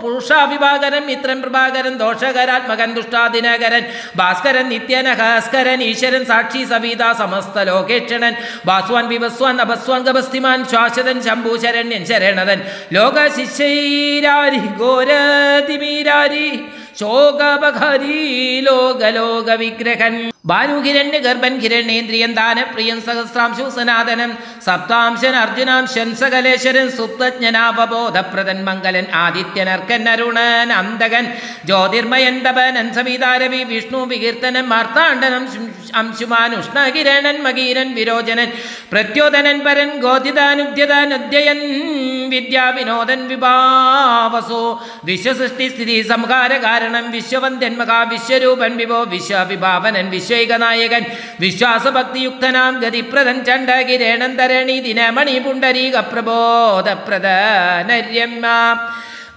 പുരുഷാഭിഭാകരൻ 0.02 1.04
മിത്രൻ 1.06 1.40
പ്രഭാകരൻ 1.42 1.96
ദോഷകരാത്മകൻ 1.98 2.92
ദുഷ്ടാദിനകരൻ 2.94 3.86
ഭാസ്കരൻ 4.18 4.68
നിത്യനഹസ്കരൻ 4.70 5.82
ഈശ്വരൻ 5.84 6.26
സാക്ഷി 6.26 6.64
സവിത 6.66 7.06
സമസ്ത 7.14 7.66
ലോകേക്ഷണൻ 7.66 8.36
വാസ്വാൻ 8.66 9.08
വിവസ്വാൻ 9.08 9.58
അപസ്വാൻ 9.62 10.04
ഗപസ്തിമാൻ 10.04 10.62
ശാശ്വതൻ 10.66 11.20
ശംഭൂശരണ്യൻ 11.22 12.06
ശരണതൻ 12.06 12.62
ലോക 12.94 13.28
ശിശൈരാരി 13.36 14.64
ഘോരതിമീരാരി 14.80 16.48
ശോകപഹരി 17.01 18.21
ലോകലോക 18.61 19.51
വിഗ്രഹൻ 19.55 20.17
ഭാനുഹിരണ്യ 20.46 21.18
ഗർഭൻ 21.20 21.54
ഹിരണ്യേന്ദ്രിയൻ 21.60 22.32
ദാനപ്രിയൻ 22.34 22.98
സഹസ്രാംശു 23.02 23.66
സനാതനൻ 23.76 24.32
സപ്താംശൻ 24.66 25.36
അർജുനാംശൻ 25.44 26.16
സകലേശ്വരൻ 26.16 26.88
സുപ്തജ്ഞനാവബോധപ്രദൻ 26.98 28.60
മംഗലൻ 28.68 29.06
ആദിത്യനർക്കൻ 29.14 30.10
അരുണൻ 30.14 30.70
അന്തകൻ. 30.80 31.26
ജ്യോതിർമയൻ 31.66 32.36
തപനൻ 32.48 32.88
സവിതാരവി 32.94 33.62
വിഷ്ണു 33.72 34.02
വികീർത്തനൻ 34.12 34.66
മാർത്താണ്ഡനം 34.74 35.46
അംശുമാൻ 36.02 36.52
ഉഷ്ണകിരണൻ 36.60 37.38
മകീരൻ 37.44 37.90
വിരോചനൻ. 37.96 38.52
പ്രത്യോദനൻ 38.92 39.58
പരൻ 39.66 39.90
ഗോതിദാനുദ്യതാനുദ്യയൻ 40.06 41.60
വിദ്യാവിനോദൻ 42.34 43.22
വിഭാവസോ. 43.32 44.62
വിശ്വസൃഷ്ടി 45.06 45.68
സ്ഥിതി 45.68 45.98
സംഹാര 46.14 46.52
കാരണം 46.68 47.12
വിശ്വവന്ദൻ 47.12 47.74
മഹാവിശ്വരൂപൻ 47.82 48.72
വിഭോ 48.78 49.02
വിശ്വവിഭാവനൻ 49.16 50.10
വിശ്വൈകനായകൻ 50.34 51.04
വിശ്വാസഭക്തിയുക്തനാം 51.40 52.80
ഗതിപ്രദൻ 52.82 53.46
ചണ്ഡകിരേണൻ 53.46 54.34
തരണി 54.40 54.80
ദിനമണി 54.80 55.40
പുണ്ടരീക 55.40 56.00
പ്രബോധപ്രദനര്യമ്മ 56.12 58.46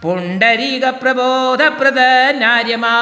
പുണ്ടരീക 0.03 0.85
പ്രബോധപ്രദനാര്യമാ 1.03 2.97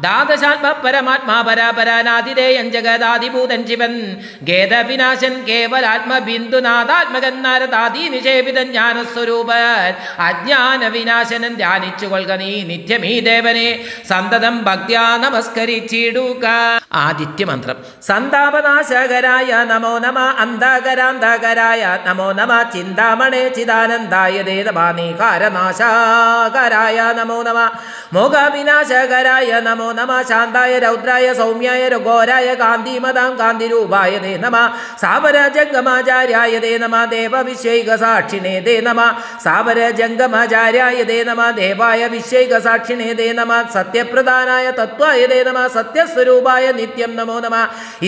ദാദശാത്മ 0.00 0.72
പരമാത്മാ 0.72 1.42
പരാപരാനാതിരേയൻ 1.42 2.70
ജഗദാതിഭൂതൻ 2.70 3.68
ശിവൻ. 3.68 4.16
ഗേദവിനാശൻ 4.42 5.44
കേവലാത്മബിന്ദുനാഥാത്മകൻ 5.44 7.42
നാരദാദി 7.42 7.98
നിഷേപിതൻ 7.98 8.62
ജ്ഞാനസ്വരൂപൻ. 8.62 9.94
അജ്ഞാന 10.18 10.86
വിനാശനൻ 10.86 11.54
ധ്യാനിച്ചു 11.54 12.06
കൊള്ളുക 12.06 12.32
നീ 12.32 12.62
നിത്യമീ 12.62 13.20
ദേവനെ. 13.20 13.84
സന്തതം 14.08 14.64
ഭക്ത്യാ 14.64 15.16
നമസ്കരിച്ചിടുക. 15.16 16.48
ആദിത്യമന്ത്രം. 16.92 17.76
സന്താപനാശകരായ 18.02 19.64
നമോ 19.64 19.98
നമ 19.98 20.34
അന്ധകരാന്ധകരായ 20.38 21.98
നമോ 22.06 22.32
നമ 22.32 22.62
ചിന്താമണേ 22.62 23.48
ചിദാനന്ദായ 23.48 24.42
ദേവനീകാരനാശാകരായ 24.42 27.14
നമോ 27.18 27.42
നമ. 27.42 27.70
മോഹവിനാശകരായ 28.12 29.60
നമോ 29.60 29.81
നമ 29.98 30.12
ശാന്തായ 30.30 30.72
രൗദ്രായ 30.84 31.26
സൗമ്യായ 31.40 31.82
രഘോരായ 31.94 32.48
കാന്തിമതാം 32.62 33.32
കാന്തിരൂപായ 33.40 34.12
ദേ 34.24 34.32
നമ 34.44 34.56
സാവരജംഗമാചാര്യായ 35.02 36.52
ദേ 36.64 36.72
നമ 36.84 36.96
ദേവവിശ്വൈക 37.14 37.90
സാക്ഷിണേ 38.04 38.54
ദേ 38.68 38.76
നമ 38.88 39.00
സാവരജംഗമാചാര്യായ 39.46 40.98
ദേ 41.12 41.18
നമ 41.30 41.50
ദേവായ 41.60 42.00
വിശ്വൈക 42.14 42.60
സാക്ഷിണേ 42.68 43.10
ദേ 43.20 43.28
നമ 43.40 43.52
സത്യപ്രധാനായ 43.76 44.66
തത്വായ 44.80 45.20
ദേ 45.34 45.40
നമ 45.50 45.66
സത്യസ്വരൂപായ 45.78 46.64
നിത്യം 46.80 47.14
നമോ 47.20 47.38
നമ 47.46 47.56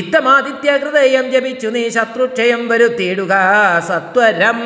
ഇത്തമാദിത്യ 0.03 0.79
ഹൃദയം 0.85 1.27
ജപിച്ചു 1.35 1.69
നീ 1.77 1.85
ശത്രുക്ഷയം 1.99 2.63
വരുത്തിയിടുക। 2.73 3.35
സത്വരം 3.91 4.61